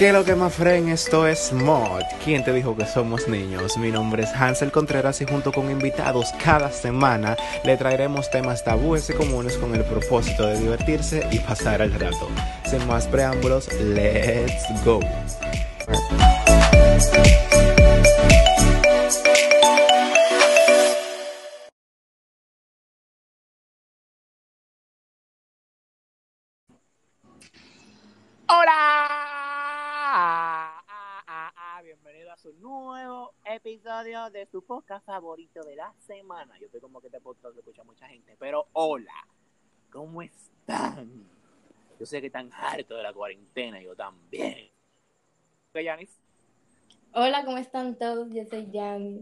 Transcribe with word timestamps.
¿Qué 0.00 0.12
lo 0.14 0.24
que 0.24 0.34
más 0.34 0.54
fren? 0.54 0.88
Esto 0.88 1.28
es 1.28 1.52
Mod. 1.52 2.00
¿Quién 2.24 2.42
te 2.42 2.54
dijo 2.54 2.74
que 2.74 2.86
somos 2.86 3.28
niños? 3.28 3.76
Mi 3.76 3.90
nombre 3.90 4.22
es 4.22 4.30
Hansel 4.30 4.72
Contreras 4.72 5.20
y 5.20 5.26
junto 5.26 5.52
con 5.52 5.70
invitados 5.70 6.32
cada 6.42 6.72
semana 6.72 7.36
le 7.64 7.76
traeremos 7.76 8.30
temas 8.30 8.64
tabúes 8.64 9.10
y 9.10 9.12
comunes 9.12 9.58
con 9.58 9.74
el 9.74 9.84
propósito 9.84 10.46
de 10.46 10.58
divertirse 10.58 11.28
y 11.30 11.38
pasar 11.40 11.82
el 11.82 11.92
rato. 11.92 12.28
Sin 12.64 12.86
más 12.86 13.06
preámbulos, 13.06 13.68
let's 13.74 14.84
go. 14.86 15.00
Su 32.40 32.54
nuevo 32.54 33.34
episodio 33.44 34.30
de 34.30 34.46
su 34.46 34.64
podcast 34.64 35.04
favorito 35.04 35.62
de 35.62 35.76
la 35.76 35.92
semana. 35.98 36.58
Yo 36.58 36.66
estoy 36.66 36.80
como 36.80 36.98
que 36.98 37.08
este 37.08 37.20
podcast 37.20 37.54
lo 37.54 37.60
escucha 37.60 37.84
mucha 37.84 38.08
gente, 38.08 38.34
pero 38.38 38.66
hola, 38.72 39.12
¿cómo 39.92 40.22
están? 40.22 41.28
Yo 41.98 42.06
sé 42.06 42.18
que 42.22 42.28
están 42.28 42.50
hartos 42.54 42.96
de 42.96 43.02
la 43.02 43.12
cuarentena, 43.12 43.82
yo 43.82 43.94
también. 43.94 44.70
¿Qué, 45.74 45.84
Yanis? 45.84 46.18
Hola, 47.12 47.44
¿cómo 47.44 47.58
están 47.58 47.98
todos? 47.98 48.30
Yo 48.30 48.42
soy 48.46 48.70
Jan. 48.72 49.20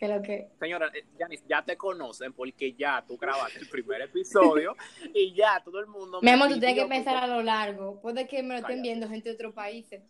¿Qué 0.00 0.08
lo 0.08 0.20
que? 0.20 0.50
Señora, 0.58 0.90
eh, 0.94 1.06
Yanis, 1.16 1.44
ya 1.48 1.64
te 1.64 1.76
conocen 1.76 2.32
porque 2.32 2.72
ya 2.72 3.04
tú 3.06 3.16
grabaste 3.16 3.60
el 3.60 3.68
primer 3.68 4.00
episodio 4.00 4.74
y 5.14 5.32
ya 5.32 5.62
todo 5.64 5.78
el 5.78 5.86
mundo... 5.86 6.20
Mi 6.22 6.24
me 6.24 6.32
amor, 6.32 6.48
tú 6.48 6.58
tienes 6.58 6.82
que 6.82 6.88
pensar 6.88 7.18
a 7.18 7.28
lo 7.28 7.40
largo. 7.40 8.00
Puede 8.00 8.26
que 8.26 8.42
me 8.42 8.54
lo 8.54 8.60
estén 8.62 8.82
viendo 8.82 9.08
gente 9.08 9.28
de 9.28 9.36
otros 9.36 9.54
países. 9.54 10.02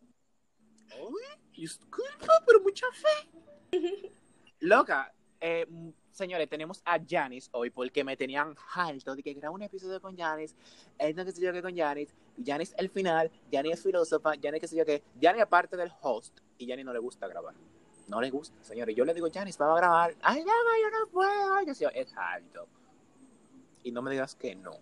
Uy, 0.98 1.22
disculpa, 1.60 2.42
pero 2.46 2.60
mucha 2.60 2.86
fe. 2.92 4.12
Loca, 4.60 5.12
eh, 5.40 5.66
señores, 6.10 6.48
tenemos 6.48 6.82
a 6.84 6.98
Janis 7.06 7.48
hoy 7.52 7.70
porque 7.70 8.02
me 8.04 8.16
tenían 8.16 8.54
harto 8.74 9.14
de 9.14 9.22
que 9.22 9.34
grababa 9.34 9.54
un 9.54 9.62
episodio 9.62 10.00
con 10.00 10.16
Janis, 10.16 10.54
él 10.98 11.14
no 11.14 11.24
que 11.24 11.32
sé 11.32 11.40
yo 11.40 11.52
qué 11.52 11.62
con 11.62 11.76
Janis, 11.76 12.14
Janis 12.44 12.74
el 12.76 12.90
final, 12.90 13.30
Janis 13.52 13.74
es 13.74 13.82
filósofa, 13.82 14.32
Janis 14.42 14.60
que 14.60 14.68
sé 14.68 14.76
yo 14.76 14.84
qué, 14.84 15.02
Janis 15.20 15.42
aparte 15.42 15.76
del 15.76 15.92
host 16.02 16.38
y 16.58 16.68
Janis 16.68 16.84
no 16.84 16.92
le 16.92 16.98
gusta 16.98 17.28
grabar. 17.28 17.54
No 18.08 18.22
le 18.22 18.30
gusta, 18.30 18.56
señores. 18.64 18.96
Yo 18.96 19.04
le 19.04 19.12
digo, 19.12 19.28
Janis, 19.30 19.58
vamos 19.58 19.76
a 19.76 19.80
grabar. 19.80 20.14
Ay, 20.22 20.42
no, 20.42 20.52
yo 20.82 20.98
no 20.98 21.12
puedo. 21.12 21.62
Yo 21.66 21.74
sé, 21.74 21.86
es 21.92 22.16
alto. 22.16 22.66
Y 23.82 23.92
no 23.92 24.00
me 24.00 24.10
digas 24.10 24.34
que 24.34 24.54
no. 24.54 24.72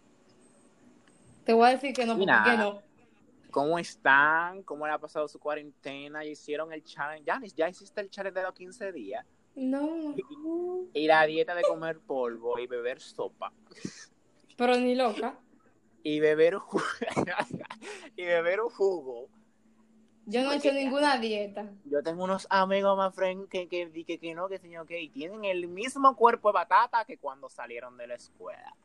Te 1.45 1.53
voy 1.53 1.67
a 1.67 1.71
decir 1.71 1.93
que 1.93 2.07
no, 2.07 2.17
porque 2.17 2.33
que 2.45 2.57
no. 2.57 2.83
¿Cómo 3.57 3.79
están? 3.79 4.63
¿Cómo 4.65 4.87
le 4.87 4.93
ha 4.93 4.99
pasado 4.99 5.27
su 5.29 5.39
cuarentena? 5.39 6.23
¿Ya 6.23 6.29
hicieron 6.29 6.75
el 6.75 6.85
challenge? 6.85 7.25
Janis, 7.25 7.55
¿ya 7.55 7.67
hiciste 7.67 8.03
el 8.03 8.11
challenge 8.11 8.39
de 8.39 8.43
los 8.45 8.53
15 8.53 8.93
días? 8.93 9.25
No, 9.55 10.15
Y 10.93 11.07
la 11.07 11.25
dieta 11.25 11.55
de 11.55 11.63
comer 11.63 11.99
polvo 12.01 12.59
y 12.59 12.67
beber 12.67 13.01
sopa. 13.01 13.55
pero 14.59 14.77
ni 14.77 14.95
loca. 14.95 15.41
Y 16.03 16.21
beber 16.21 16.57
jugo. 16.57 16.85
y 18.17 18.27
beber 18.27 18.61
un 18.61 18.69
jugo. 18.69 19.31
Yo 20.27 20.43
no 20.43 20.53
he 20.53 20.57
hecho 20.57 20.73
ninguna 20.73 21.17
dieta. 21.17 21.73
Yo 21.87 22.03
tengo 22.03 22.25
unos 22.25 22.47
amigos 22.51 22.95
más 22.99 23.15
friend 23.15 23.49
que, 23.49 23.69
que, 23.69 23.91
que, 23.91 24.05
que, 24.05 24.19
que 24.19 24.35
no, 24.35 24.49
que 24.49 24.59
señor, 24.59 24.87
que 24.87 25.01
y 25.01 25.09
tienen 25.09 25.47
el 25.47 25.67
mismo 25.67 26.15
cuerpo 26.15 26.51
de 26.51 26.57
batata 26.57 27.07
que 27.07 27.17
cuando 27.17 27.49
salieron 27.49 27.97
de 27.97 28.07
la 28.07 28.17
escuela. 28.17 28.77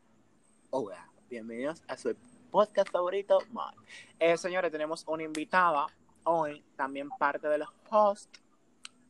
Hola, 0.70 1.12
bienvenidos 1.30 1.84
a 1.90 1.98
su 1.98 2.08
podcast 2.52 2.92
favorito, 2.92 3.40
Mod. 3.52 3.74
Eh, 4.20 4.38
señores, 4.38 4.72
tenemos 4.72 5.04
una 5.08 5.24
invitada 5.24 5.88
hoy, 6.26 6.64
también 6.76 7.10
parte 7.18 7.48
de 7.48 7.58
los 7.58 7.70
hosts, 7.90 8.30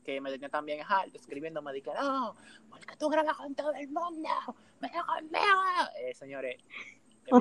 que 0.04 0.22
me 0.22 0.32
tenía 0.32 0.50
también 0.50 0.82
alto 0.88 1.18
escribiéndome, 1.18 1.74
dije, 1.74 1.92
no, 2.00 2.36
porque 2.70 2.96
tú 2.98 3.10
grabas 3.10 3.36
con 3.38 3.54
todo 3.54 3.74
el 3.74 3.88
mundo, 3.90 4.30
me 4.80 4.90
conmigo. 4.90 5.62
Eh, 6.00 6.14
señores, 6.14 6.58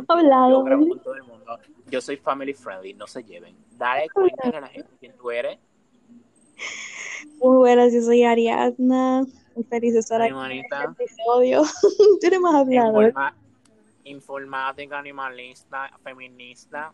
hablado, 0.08 0.50
yo 0.50 0.64
grabo 0.64 0.88
con 0.88 1.00
todo 1.00 1.14
el 1.14 1.22
mundo. 1.22 1.58
Yo 1.86 2.00
soy 2.00 2.16
family 2.16 2.54
friendly, 2.54 2.94
no 2.94 3.06
se 3.06 3.22
lleven. 3.22 3.56
Dale 3.76 4.08
cuenta 4.10 4.48
a 4.48 4.60
la 4.60 4.68
gente 4.68 4.90
quién 4.98 5.16
tú 5.16 5.30
eres. 5.30 5.58
Muy 7.38 7.56
buenas, 7.56 7.92
yo 7.92 8.02
soy 8.02 8.24
Ariadna. 8.24 9.24
Muy 9.54 9.64
feliz 9.64 9.94
de 9.94 10.00
estar 10.00 10.20
Ay, 10.20 10.28
aquí 10.28 10.32
en 10.32 10.36
manita. 10.36 10.84
este 10.84 11.04
episodio. 11.04 11.62
Tú 12.20 12.26
eres 12.26 12.40
más 12.40 12.54
hablador. 12.54 13.12
Informática, 14.04 14.98
animalista, 14.98 15.90
feminista, 16.02 16.92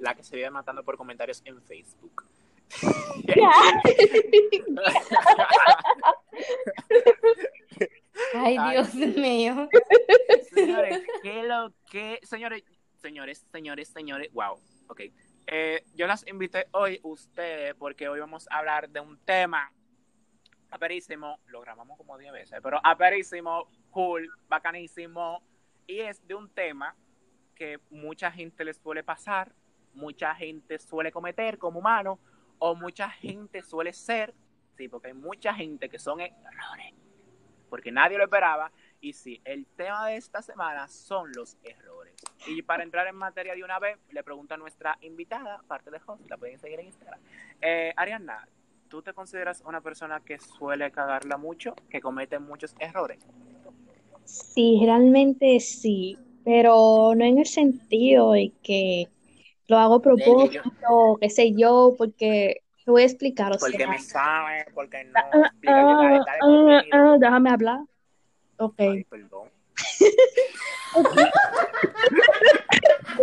la 0.00 0.14
que 0.14 0.22
se 0.22 0.36
vive 0.36 0.50
matando 0.50 0.84
por 0.84 0.96
comentarios 0.96 1.42
en 1.44 1.60
Facebook. 1.62 2.24
Ay. 8.34 8.58
Dios 8.70 8.94
mío. 8.94 9.68
señores, 10.52 11.02
¿qué 11.22 11.42
lo 11.42 11.72
que? 11.90 12.20
Señores, 12.22 12.62
señores, 13.00 13.44
señores, 13.50 13.88
señores, 13.88 14.32
wow, 14.32 14.58
ok. 14.88 15.00
Eh, 15.46 15.84
yo 15.94 16.06
las 16.06 16.26
invité 16.28 16.66
hoy 16.72 17.00
ustedes 17.02 17.74
porque 17.74 18.08
hoy 18.08 18.20
vamos 18.20 18.46
a 18.50 18.58
hablar 18.58 18.88
de 18.88 19.00
un 19.00 19.18
tema 19.24 19.72
aperísimo, 20.70 21.40
lo 21.46 21.60
grabamos 21.60 21.98
como 21.98 22.16
10 22.16 22.32
veces, 22.32 22.60
pero 22.62 22.80
aperísimo, 22.82 23.68
cool, 23.90 24.30
bacanísimo, 24.48 25.42
y 25.86 26.00
es 26.00 26.26
de 26.26 26.34
un 26.34 26.48
tema 26.48 26.94
que 27.54 27.78
mucha 27.90 28.30
gente 28.30 28.64
les 28.64 28.78
suele 28.78 29.02
pasar, 29.02 29.52
mucha 29.94 30.34
gente 30.34 30.78
suele 30.78 31.12
cometer 31.12 31.58
como 31.58 31.80
humano, 31.80 32.18
o 32.58 32.74
mucha 32.74 33.10
gente 33.10 33.62
suele 33.62 33.92
ser, 33.92 34.34
sí, 34.76 34.88
porque 34.88 35.08
hay 35.08 35.14
mucha 35.14 35.54
gente 35.54 35.88
que 35.88 35.98
son 35.98 36.20
errores, 36.20 36.94
porque 37.68 37.90
nadie 37.90 38.18
lo 38.18 38.24
esperaba, 38.24 38.70
y 39.00 39.14
sí, 39.14 39.40
el 39.44 39.66
tema 39.66 40.06
de 40.06 40.16
esta 40.16 40.42
semana 40.42 40.86
son 40.88 41.32
los 41.32 41.56
errores. 41.62 42.14
Y 42.46 42.62
para 42.62 42.82
entrar 42.82 43.06
en 43.06 43.16
materia 43.16 43.54
de 43.54 43.64
una 43.64 43.78
vez, 43.78 43.98
le 44.10 44.22
pregunto 44.22 44.54
a 44.54 44.56
nuestra 44.56 44.98
invitada, 45.00 45.62
parte 45.66 45.90
de 45.90 46.00
host, 46.04 46.28
la 46.28 46.36
pueden 46.36 46.58
seguir 46.58 46.80
en 46.80 46.86
Instagram. 46.86 47.20
Eh, 47.60 47.92
Ariana, 47.96 48.46
¿tú 48.88 49.02
te 49.02 49.12
consideras 49.12 49.62
una 49.66 49.80
persona 49.80 50.20
que 50.20 50.38
suele 50.38 50.90
cagarla 50.90 51.36
mucho, 51.36 51.74
que 51.88 52.00
comete 52.00 52.38
muchos 52.38 52.74
errores? 52.78 53.26
Sí, 54.30 54.80
realmente 54.84 55.58
sí, 55.60 56.16
pero 56.44 57.14
no 57.16 57.24
en 57.24 57.38
el 57.38 57.46
sentido 57.46 58.32
de 58.32 58.52
que 58.62 59.08
lo 59.66 59.76
hago 59.78 59.96
a 59.96 60.02
propósito, 60.02 61.18
qué 61.20 61.28
sé 61.30 61.52
yo, 61.56 61.94
porque 61.98 62.62
te 62.84 62.90
voy 62.90 63.02
a 63.02 63.06
explicar, 63.06 63.50
o 63.52 63.58
sea, 63.58 63.68
Porque 63.70 63.86
me 63.88 63.98
sabe, 63.98 64.66
porque 64.74 65.04
no. 65.04 65.20
ah, 65.66 67.16
déjame 67.18 67.50
hablar. 67.50 67.80
Ok. 68.58 68.74
Ay, 68.78 69.04
perdón. 69.04 69.48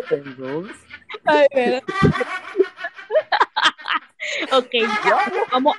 Perdón. 0.09 0.71
Ay, 1.25 1.47
espera. 1.49 1.81
Ok, 4.51 4.71
yo, 4.73 5.17
vamos, 5.51 5.75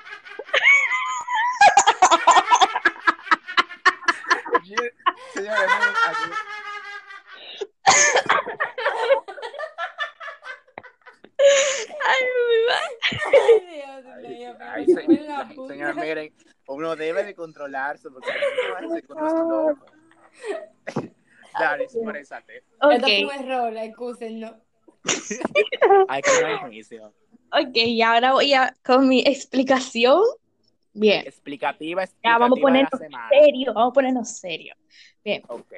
Señores, 5.34 5.60
miren, 5.60 5.94
aquí- 6.08 6.32
ay, 12.06 12.24
mi 12.24 12.66
madre. 12.66 12.98
Ay, 14.14 14.22
Dios 14.22 14.28
mío. 14.28 14.56
Ay, 14.60 14.86
pero 14.86 15.00
se- 15.00 15.08
me 15.08 15.16
fue 15.16 15.26
la 15.26 15.38
ay, 15.40 15.54
puta. 15.56 15.72
señor, 15.74 15.94
miren, 15.96 16.34
uno 16.66 16.96
debe 16.96 17.24
de 17.24 17.34
controlarse 17.34 18.10
porque 18.10 18.30
no 18.82 18.94
se 18.94 19.02
con 19.02 19.24
los 19.24 19.32
locos. 19.32 19.92
Dale, 21.58 21.88
exprésate. 22.90 23.20
Esto 23.20 23.28
fue 23.28 23.38
un 23.38 23.44
error. 23.44 23.78
Hay 26.08 26.22
que 26.22 26.82
ok, 27.50 27.76
y 27.76 28.02
ahora 28.02 28.32
voy 28.32 28.52
a 28.52 28.74
con 28.84 29.08
mi 29.08 29.20
explicación. 29.20 30.22
Bien, 30.92 31.22
Explicativa, 31.26 32.04
ya 32.24 32.38
vamos 32.38 32.58
a 32.58 32.60
explicativa 32.60 32.88
ponernos 32.90 33.28
serio, 33.30 33.74
vamos 33.74 33.90
a 33.90 33.94
ponernos 33.94 34.28
serio. 34.28 34.74
Bien, 35.24 35.42
Ok. 35.48 35.72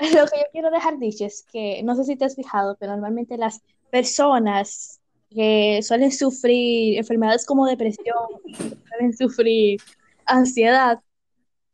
lo 0.00 0.26
que 0.26 0.38
yo 0.38 0.44
quiero 0.52 0.70
dejar 0.70 0.98
dicho 0.98 1.24
es 1.24 1.46
que, 1.50 1.82
no 1.82 1.94
sé 1.96 2.04
si 2.04 2.16
te 2.16 2.26
has 2.26 2.36
fijado, 2.36 2.76
pero 2.78 2.92
normalmente 2.92 3.38
las 3.38 3.62
personas 3.90 5.00
que 5.30 5.80
suelen 5.82 6.12
sufrir 6.12 6.98
enfermedades 6.98 7.46
como 7.46 7.66
depresión, 7.66 8.16
suelen 8.88 9.16
sufrir 9.16 9.80
ansiedad, 10.26 11.00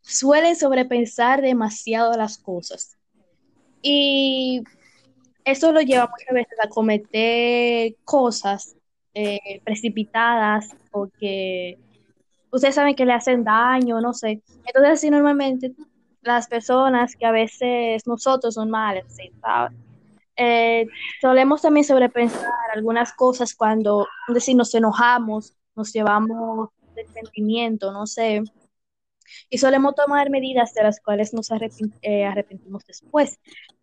suelen 0.03 0.55
sobrepensar 0.57 1.43
demasiado 1.43 2.13
las 2.13 2.39
cosas. 2.39 2.97
Y 3.83 4.63
eso 5.45 5.73
lo 5.73 5.81
lleva 5.81 6.09
muchas 6.09 6.35
veces 6.35 6.59
a 6.63 6.69
cometer 6.69 7.95
cosas 8.05 8.77
eh, 9.15 9.61
precipitadas 9.65 10.75
o 10.91 11.09
que 11.19 11.79
ustedes 12.51 12.75
saben 12.75 12.95
que 12.95 13.05
le 13.05 13.13
hacen 13.13 13.45
daño, 13.45 14.01
no 14.01 14.13
sé. 14.13 14.43
Entonces, 14.65 14.93
así 14.93 15.11
normalmente 15.11 15.73
las 16.23 16.47
personas 16.47 17.17
que 17.17 17.27
a 17.27 17.33
veces 17.33 18.07
nosotros 18.07 18.57
normales, 18.57 19.05
sí, 19.09 19.33
¿sabes? 19.41 19.73
eh, 20.37 20.87
solemos 21.21 21.63
también 21.63 21.85
sobrepensar 21.85 22.51
algunas 22.75 23.13
cosas 23.13 23.55
cuando, 23.55 24.07
es 24.29 24.35
decir, 24.35 24.57
nos 24.57 24.75
enojamos, 24.75 25.55
nos 25.75 25.93
llevamos 25.93 26.71
de 26.95 27.07
sentimiento, 27.09 27.93
no 27.93 28.07
sé, 28.07 28.43
y 29.51 29.59
solemos 29.59 29.95
tomar 29.95 30.31
medidas 30.31 30.75
de 30.75 30.83
las 30.85 31.01
cuales 31.01 31.33
nos 31.35 31.51
arrepin- 31.51 31.93
eh, 32.03 32.25
arrepentimos 32.25 32.85
después. 32.87 33.39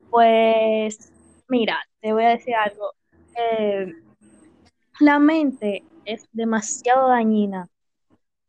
Pues, 0.10 1.12
mira, 1.50 1.78
te 2.02 2.14
voy 2.14 2.24
a 2.24 2.30
decir 2.30 2.56
algo. 2.56 2.94
Eh, 3.36 3.94
la 5.00 5.20
mente 5.20 5.84
es 6.06 6.26
demasiado 6.32 7.10
dañina, 7.10 7.68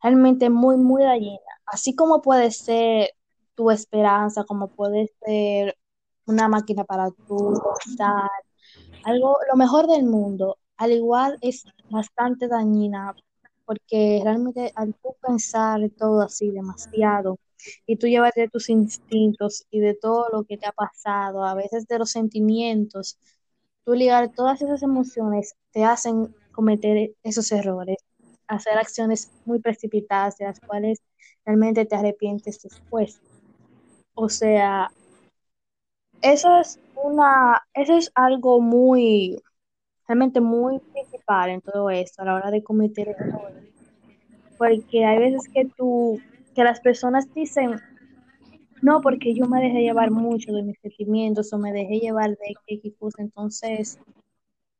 realmente 0.02 0.50
muy, 0.50 0.76
muy 0.76 1.02
dañina. 1.02 1.41
Así 1.67 1.94
como 1.94 2.23
puede 2.23 2.50
ser 2.50 3.11
tu 3.55 3.70
esperanza, 3.70 4.44
como 4.44 4.69
puede 4.69 5.12
ser 5.25 5.76
una 6.26 6.49
máquina 6.49 6.85
para 6.85 7.11
tú 7.26 7.61
estar, 7.87 8.31
algo, 9.05 9.37
lo 9.50 9.56
mejor 9.56 9.87
del 9.87 10.05
mundo, 10.05 10.58
al 10.76 10.93
igual 10.93 11.38
es 11.41 11.64
bastante 11.91 12.49
dañina, 12.49 13.14
porque 13.64 14.20
realmente 14.23 14.73
al 14.75 14.94
pensar 15.20 15.81
todo 15.99 16.23
así 16.23 16.50
demasiado, 16.50 17.38
y 17.86 17.96
tú 17.96 18.06
llevarte 18.06 18.42
de 18.42 18.48
tus 18.48 18.68
instintos 18.68 19.66
y 19.70 19.80
de 19.80 19.94
todo 19.94 20.28
lo 20.32 20.44
que 20.44 20.56
te 20.56 20.66
ha 20.66 20.72
pasado, 20.72 21.44
a 21.44 21.54
veces 21.54 21.86
de 21.86 21.98
los 21.98 22.10
sentimientos, 22.10 23.18
tú 23.84 23.94
ligar 23.94 24.32
todas 24.32 24.62
esas 24.62 24.82
emociones 24.82 25.54
te 25.72 25.84
hacen 25.84 26.34
cometer 26.52 27.12
esos 27.22 27.50
errores, 27.52 27.98
hacer 28.46 28.78
acciones 28.78 29.30
muy 29.44 29.60
precipitadas 29.60 30.36
de 30.36 30.46
las 30.46 30.60
cuales 30.60 31.00
realmente 31.44 31.86
te 31.86 31.96
arrepientes 31.96 32.62
después. 32.62 33.20
O 34.14 34.28
sea, 34.28 34.90
eso 36.22 36.60
es 36.60 36.78
una, 37.02 37.62
eso 37.74 37.96
es 37.96 38.10
algo 38.14 38.60
muy, 38.60 39.40
realmente 40.06 40.40
muy 40.40 40.78
principal 40.78 41.50
en 41.50 41.60
todo 41.60 41.90
esto 41.90 42.22
a 42.22 42.26
la 42.26 42.34
hora 42.34 42.50
de 42.50 42.62
cometer 42.62 43.08
errores. 43.08 43.64
Porque 44.58 45.04
hay 45.04 45.18
veces 45.18 45.48
que 45.52 45.64
tú, 45.76 46.20
que 46.55 46.64
las 46.64 46.81
personas 46.81 47.32
dicen, 47.35 47.82
no, 48.81 49.00
porque 49.02 49.35
yo 49.35 49.47
me 49.47 49.61
dejé 49.62 49.81
llevar 49.82 50.11
mucho 50.11 50.52
de 50.52 50.62
mis 50.62 50.79
sentimientos 50.81 51.52
o 51.52 51.58
me 51.58 51.73
dejé 51.73 51.99
llevar 52.00 52.31
de 52.31 52.58
X 52.67 52.94
cosa, 52.99 53.23
entonces 53.23 54.00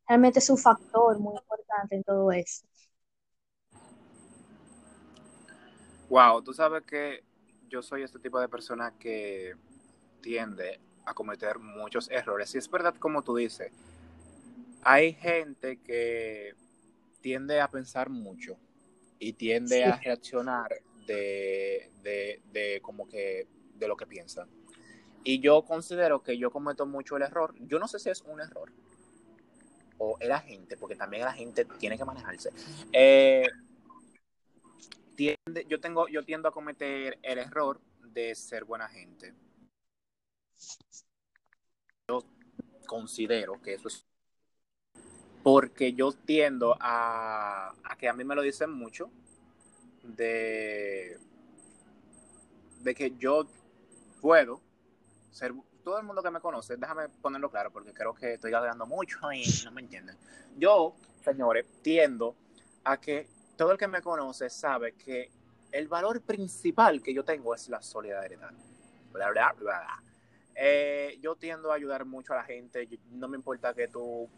realmente 0.09 0.41
es 0.41 0.51
un 0.51 0.59
factor 0.59 1.19
muy 1.21 1.37
importante 1.37 1.97
en 1.97 2.05
todo 2.05 2.33
eso. 2.33 2.67
Wow, 6.09 6.43
tú 6.43 6.53
sabes 6.53 6.83
que 6.85 7.23
yo 7.69 7.83
soy 7.83 8.03
este 8.03 8.19
tipo 8.19 8.41
de 8.41 8.49
persona 8.49 8.93
que 8.99 9.55
tiende 10.23 10.81
a 11.07 11.15
cometer 11.15 11.59
muchos 11.59 12.11
errores. 12.11 12.55
Y 12.55 12.59
es 12.59 12.71
verdad 12.71 12.95
como 12.97 13.23
tú 13.23 13.37
dices, 13.37 13.73
hay 14.83 15.13
gente 15.13 15.79
que 15.79 16.55
tiende 17.21 17.61
a 17.61 17.69
pensar 17.69 18.09
mucho 18.11 18.57
y 19.19 19.35
tiende 19.35 19.85
Sí. 19.85 19.85
a 19.85 19.97
reaccionar 19.97 20.71
de, 21.07 21.91
de, 22.03 22.43
de 22.53 22.81
como 22.83 23.09
que 23.09 23.47
de 23.75 23.89
lo 23.89 23.97
que 23.97 24.07
piensan. 24.07 24.49
Y 25.23 25.41
yo 25.41 25.63
considero 25.65 26.23
que 26.23 26.39
yo 26.39 26.51
cometo 26.51 26.87
mucho 26.87 27.17
el 27.17 27.23
error. 27.23 27.55
Yo 27.61 27.79
no 27.79 27.89
sé 27.89 27.99
si 27.99 28.09
es 28.11 28.23
un 28.23 28.41
error 28.41 28.73
o 29.99 30.17
la 30.21 30.41
gente, 30.41 30.79
porque 30.79 30.97
también 30.97 31.25
la 31.25 31.33
gente 31.33 31.67
tiene 31.79 31.99
que 31.99 32.05
manejarse. 32.07 32.51
Eh, 32.93 33.47
tiende, 35.15 35.67
yo 35.69 35.79
tengo, 35.79 36.09
yo 36.09 36.25
tiendo 36.25 36.49
a 36.49 36.53
cometer 36.53 37.19
el 37.23 37.39
error 37.39 37.81
de 38.01 38.35
ser 38.35 38.65
buena 38.65 38.89
gente. 38.89 39.35
Yo 42.09 42.25
considero 42.87 43.61
que 43.61 43.75
eso 43.75 43.89
es 43.89 44.07
porque 45.43 45.93
yo 45.93 46.13
tiendo 46.13 46.77
a, 46.81 47.75
a 47.85 47.97
que 47.97 48.09
a 48.09 48.13
mí 48.13 48.25
me 48.25 48.35
lo 48.35 48.43
dicen 48.43 48.71
mucho 48.71 49.11
de, 50.03 51.19
de 52.81 52.95
que 52.95 53.13
yo 53.19 53.47
puedo 54.21 54.61
ser 55.31 55.55
todo 55.83 55.99
el 55.99 56.05
mundo 56.05 56.23
que 56.23 56.31
me 56.31 56.41
conoce, 56.41 56.77
déjame 56.77 57.09
ponerlo 57.09 57.51
claro 57.51 57.71
porque 57.71 57.93
creo 57.93 58.15
que 58.15 58.35
estoy 58.35 58.53
hablando 58.53 58.87
mucho 58.87 59.33
y 59.33 59.45
no 59.65 59.73
me 59.73 59.81
entienden. 59.81 60.17
Yo, 60.57 60.95
señores, 61.25 61.67
tiendo 61.83 62.37
a 62.85 63.01
que 63.01 63.29
todo 63.57 63.73
el 63.73 63.79
que 63.79 63.89
me 63.89 64.03
conoce 64.03 64.51
sabe 64.51 64.93
que 64.93 65.31
el 65.73 65.89
valor 65.89 66.21
principal 66.23 67.03
que 67.03 67.15
yo 67.15 67.25
tengo 67.25 67.55
es 67.55 67.69
la 67.69 67.81
solidaridad. 67.81 68.51
Bla, 69.13 69.31
bla, 69.31 69.53
bla, 69.53 69.81
bla. 69.81 70.03
Eh, 70.55 71.19
yo 71.23 71.37
tiendo 71.37 71.73
a 71.73 71.77
ayudar 71.77 72.05
mucho 72.05 72.33
a 72.33 72.37
la 72.37 72.45
gente. 72.45 72.89
No 73.11 73.29
me 73.29 73.37
importa 73.37 73.75
que 73.75 73.89
tú 73.89 74.29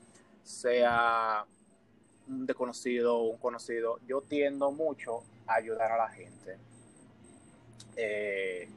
sea 0.43 1.47
un 2.29 2.47
desconocido 2.47 3.17
o 3.17 3.31
un 3.31 3.39
conocido. 3.39 3.99
Yo 4.07 4.23
tiendo 4.23 4.71
mucho 4.71 5.23
a 5.47 5.55
ayudar 5.55 5.93
a 5.93 5.99
la 5.99 6.09
gente. 6.09 6.59
Eh, 7.97 8.69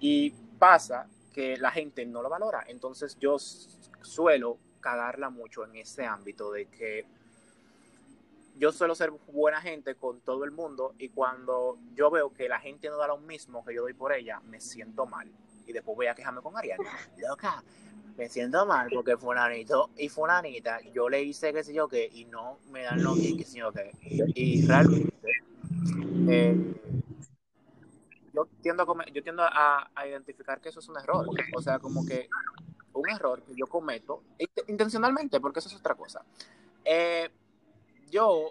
y 0.00 0.30
pasa 0.58 1.08
que 1.32 1.56
la 1.56 1.70
gente 1.70 2.04
no 2.06 2.22
lo 2.22 2.28
valora. 2.28 2.64
Entonces 2.68 3.16
yo 3.18 3.38
suelo 3.38 4.58
cagarla 4.80 5.30
mucho 5.30 5.64
en 5.64 5.76
ese 5.76 6.04
ámbito 6.04 6.52
de 6.52 6.66
que 6.66 7.06
yo 8.58 8.72
suelo 8.72 8.94
ser 8.94 9.10
buena 9.10 9.60
gente 9.60 9.96
con 9.96 10.20
todo 10.20 10.44
el 10.44 10.50
mundo 10.50 10.94
y 10.98 11.10
cuando 11.10 11.78
yo 11.94 12.10
veo 12.10 12.32
que 12.32 12.48
la 12.48 12.58
gente 12.58 12.88
no 12.88 12.96
da 12.96 13.08
lo 13.08 13.18
mismo 13.18 13.64
que 13.64 13.74
yo 13.74 13.82
doy 13.82 13.92
por 13.92 14.12
ella, 14.12 14.40
me 14.40 14.60
siento 14.60 15.06
mal. 15.06 15.30
Y 15.66 15.72
después 15.72 15.96
voy 15.96 16.06
a 16.06 16.14
quejarme 16.14 16.40
con 16.40 16.56
Ariana. 16.56 16.84
Loca, 17.18 17.62
me 18.16 18.28
siento 18.28 18.64
mal 18.66 18.88
porque 18.92 19.16
fulanito 19.16 19.90
y 19.96 20.08
fulanita, 20.08 20.80
yo 20.92 21.08
le 21.08 21.22
hice 21.22 21.52
qué 21.52 21.62
sé 21.64 21.74
yo 21.74 21.88
qué 21.88 22.08
y 22.10 22.24
no 22.24 22.58
me 22.70 22.82
dan 22.82 23.02
lo 23.02 23.14
que 23.14 23.44
sé 23.44 23.58
yo 23.58 23.72
qué. 23.72 23.92
Y 24.34 24.66
realmente 24.66 25.28
eh, 26.28 26.74
yo 28.32 28.46
tiendo, 28.62 28.82
a, 28.82 29.06
yo 29.06 29.22
tiendo 29.22 29.42
a, 29.42 29.90
a 29.94 30.06
identificar 30.06 30.60
que 30.60 30.68
eso 30.68 30.80
es 30.80 30.88
un 30.88 30.96
error. 30.98 31.26
O 31.54 31.60
sea, 31.62 31.78
como 31.78 32.06
que 32.06 32.28
un 32.92 33.08
error 33.10 33.42
que 33.42 33.54
yo 33.54 33.66
cometo 33.66 34.22
int- 34.38 34.64
intencionalmente, 34.68 35.40
porque 35.40 35.58
eso 35.58 35.68
es 35.68 35.74
otra 35.74 35.94
cosa. 35.94 36.24
Eh, 36.84 37.30
yo 38.10 38.50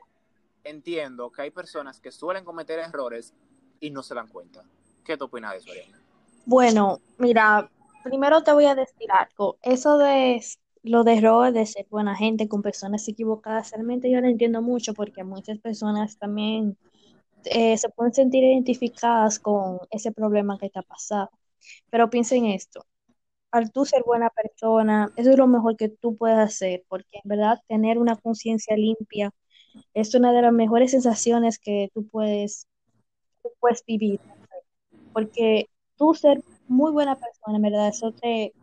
entiendo 0.64 1.32
que 1.32 1.44
hay 1.44 1.52
personas 1.52 2.00
que 2.00 2.12
suelen 2.12 2.44
cometer 2.44 2.80
errores 2.80 3.34
y 3.80 3.90
no 3.90 4.04
se 4.04 4.14
dan 4.14 4.28
cuenta. 4.28 4.64
¿Qué 5.04 5.18
tú 5.18 5.26
opinas 5.26 5.52
de 5.54 5.58
eso, 5.60 5.72
Ariana? 5.72 6.00
Bueno, 6.46 7.00
mira, 7.18 7.70
primero 8.04 8.44
te 8.44 8.54
voy 8.54 8.66
a 8.66 8.76
decir 8.76 9.12
algo. 9.12 9.58
Eso 9.62 9.98
de 9.98 10.42
lo 10.84 11.04
de 11.04 11.18
error 11.18 11.52
de 11.52 11.66
ser 11.66 11.88
buena 11.90 12.16
gente 12.16 12.48
con 12.48 12.62
personas 12.62 13.08
equivocadas, 13.08 13.72
realmente 13.72 14.12
yo 14.12 14.22
lo 14.22 14.28
entiendo 14.28 14.62
mucho 14.62 14.94
porque 14.94 15.24
muchas 15.24 15.58
personas 15.60 16.18
también 16.20 16.78
eh, 17.46 17.78
se 17.78 17.90
pueden 17.90 18.14
sentir 18.14 18.44
identificadas 18.44 19.40
con 19.40 19.80
ese 19.90 20.12
problema 20.12 20.58
que 20.60 20.70
te 20.70 20.80
ha 20.80 20.84
pasado. 20.84 21.32
Pero 21.90 22.10
piensa 22.10 22.36
en 22.36 22.46
esto. 22.46 22.86
Al 23.52 23.72
tú 23.72 23.86
ser 23.86 24.04
buena 24.06 24.30
persona, 24.30 25.12
eso 25.16 25.32
es 25.32 25.38
lo 25.38 25.48
mejor 25.48 25.78
que 25.78 25.90
tú 25.90 26.18
puedes 26.18 26.38
hacer, 26.38 26.84
porque 26.90 27.20
en 27.24 27.30
verdad 27.30 27.60
tener 27.68 27.98
una 27.98 28.16
conciencia 28.18 28.76
limpia 28.78 29.32
es 29.94 30.14
una 30.16 30.34
de 30.34 30.42
las 30.44 30.54
mejores 30.54 30.92
sensaciones 30.92 31.60
que 31.60 31.90
tú 31.94 32.08
puedes, 32.08 32.68
tú 33.44 33.50
puedes 33.60 33.84
vivir, 33.86 34.20
porque 35.14 35.70
tú 35.98 36.14
ser 36.14 36.42
muy 36.68 36.92
buena 36.92 37.16
persona, 37.16 37.58
en 37.58 37.62
verdad, 37.62 37.88
eso 37.88 38.12
te, 38.12 38.54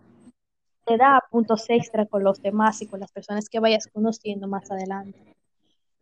te 0.87 0.97
da 0.97 1.23
puntos 1.31 1.69
extra 1.69 2.07
con 2.07 2.25
los 2.25 2.43
demás 2.43 2.83
y 2.83 2.87
con 2.87 3.01
las 3.01 3.13
personas 3.13 3.49
que 3.49 3.61
vayas 3.61 3.87
conociendo 3.87 4.49
más 4.49 4.71
adelante. 4.71 5.37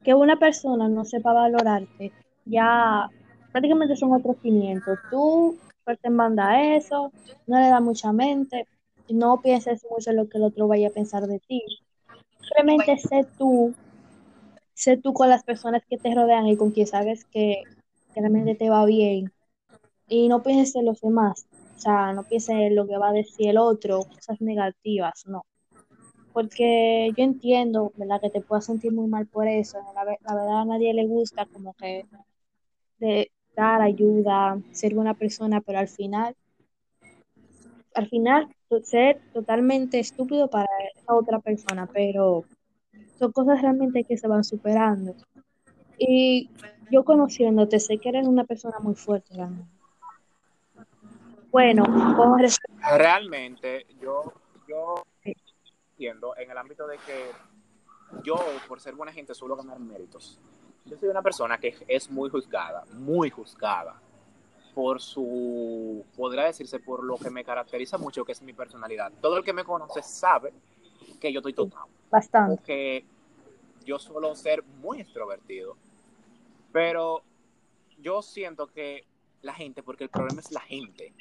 Que 0.02 0.14
una 0.14 0.38
persona 0.38 0.88
no 0.88 1.04
sepa 1.04 1.32
valorarte, 1.32 2.12
ya 2.44 3.08
prácticamente 3.52 3.96
son 3.96 4.12
otros 4.12 4.36
500. 4.42 4.98
Tú 5.10 5.58
pues, 5.84 5.98
te 6.00 6.10
manda 6.10 6.74
eso, 6.74 7.12
no 7.46 7.60
le 7.60 7.68
da 7.68 7.80
mucha 7.80 8.12
mente, 8.12 8.66
no 9.08 9.40
pienses 9.42 9.84
mucho 9.90 10.10
en 10.10 10.16
lo 10.16 10.28
que 10.28 10.38
el 10.38 10.44
otro 10.44 10.68
vaya 10.68 10.88
a 10.88 10.92
pensar 10.92 11.26
de 11.26 11.38
ti. 11.40 11.62
Simplemente 12.40 12.96
sé 12.98 13.26
tú, 13.36 13.74
sé 14.72 14.96
tú 14.96 15.12
con 15.12 15.28
las 15.28 15.44
personas 15.44 15.82
que 15.88 15.98
te 15.98 16.14
rodean 16.14 16.46
y 16.46 16.56
con 16.56 16.70
quien 16.70 16.86
sabes 16.86 17.24
que, 17.24 17.62
que 18.14 18.20
realmente 18.20 18.54
te 18.54 18.70
va 18.70 18.84
bien. 18.86 19.32
Y 20.10 20.28
no 20.28 20.42
pienses 20.42 20.76
en 20.76 20.86
los 20.86 21.00
demás. 21.00 21.46
O 21.76 21.80
sea, 21.80 22.12
no 22.12 22.24
pienses 22.24 22.50
en 22.56 22.76
lo 22.76 22.86
que 22.86 22.98
va 22.98 23.10
a 23.10 23.12
decir 23.14 23.48
el 23.50 23.58
otro, 23.58 24.04
cosas 24.04 24.40
negativas, 24.42 25.24
no. 25.26 25.46
Porque 26.32 27.12
yo 27.16 27.24
entiendo, 27.24 27.92
¿verdad? 27.96 28.20
Que 28.22 28.30
te 28.30 28.42
puedas 28.42 28.66
sentir 28.66 28.92
muy 28.92 29.08
mal 29.08 29.26
por 29.28 29.48
eso. 29.48 29.78
La, 29.94 30.04
ve- 30.04 30.18
la 30.22 30.34
verdad 30.34 30.62
a 30.62 30.66
nadie 30.66 30.94
le 30.94 31.06
gusta 31.06 31.46
como 31.46 31.74
que 31.74 32.06
de 32.98 33.32
dar 33.56 33.82
ayuda, 33.82 34.60
ser 34.72 34.94
buena 34.94 35.14
persona, 35.14 35.60
pero 35.62 35.80
al 35.80 35.88
final, 35.88 36.36
al 37.94 38.08
final, 38.08 38.48
ser 38.84 39.22
totalmente 39.32 39.98
estúpido 40.00 40.48
para 40.50 40.68
esa 40.96 41.14
otra 41.14 41.40
persona, 41.40 41.88
pero 41.92 42.44
son 43.18 43.32
cosas 43.32 43.62
realmente 43.62 44.04
que 44.04 44.18
se 44.18 44.28
van 44.28 44.44
superando. 44.44 45.14
Y 45.98 46.50
yo 46.90 47.04
conociéndote, 47.04 47.80
sé 47.80 47.98
que 48.00 48.10
eres 48.10 48.28
una 48.28 48.44
persona 48.44 48.78
muy 48.80 48.96
fuerte, 48.96 49.34
realmente. 49.34 49.79
Bueno, 51.50 51.84
con 52.16 52.38
Realmente, 52.96 53.86
yo, 54.00 54.32
yo 54.68 55.04
diciendo 55.96 56.34
en 56.36 56.50
el 56.50 56.56
ámbito 56.56 56.86
de 56.86 56.96
que 56.98 57.30
yo, 58.24 58.36
por 58.68 58.80
ser 58.80 58.94
buena 58.94 59.12
gente, 59.12 59.34
suelo 59.34 59.56
ganar 59.56 59.78
méritos. 59.80 60.38
Yo 60.84 60.96
soy 60.96 61.08
una 61.08 61.22
persona 61.22 61.58
que 61.58 61.76
es 61.86 62.10
muy 62.10 62.30
juzgada, 62.30 62.84
muy 62.92 63.30
juzgada 63.30 64.00
por 64.74 65.00
su, 65.00 66.04
podría 66.16 66.44
decirse, 66.44 66.78
por 66.78 67.04
lo 67.04 67.16
que 67.16 67.30
me 67.30 67.44
caracteriza 67.44 67.98
mucho, 67.98 68.24
que 68.24 68.32
es 68.32 68.42
mi 68.42 68.52
personalidad. 68.52 69.12
Todo 69.20 69.36
el 69.36 69.44
que 69.44 69.52
me 69.52 69.64
conoce 69.64 70.02
sabe 70.02 70.52
que 71.20 71.32
yo 71.32 71.40
estoy 71.40 71.52
total. 71.52 71.84
Bastante. 72.10 72.62
Que 72.62 73.04
yo 73.84 73.98
suelo 73.98 74.34
ser 74.34 74.62
muy 74.62 75.00
extrovertido. 75.00 75.76
Pero 76.72 77.22
yo 77.98 78.22
siento 78.22 78.68
que 78.68 79.04
la 79.42 79.54
gente, 79.54 79.82
porque 79.82 80.04
el 80.04 80.10
problema 80.10 80.40
es 80.40 80.52
la 80.52 80.60
gente, 80.60 81.12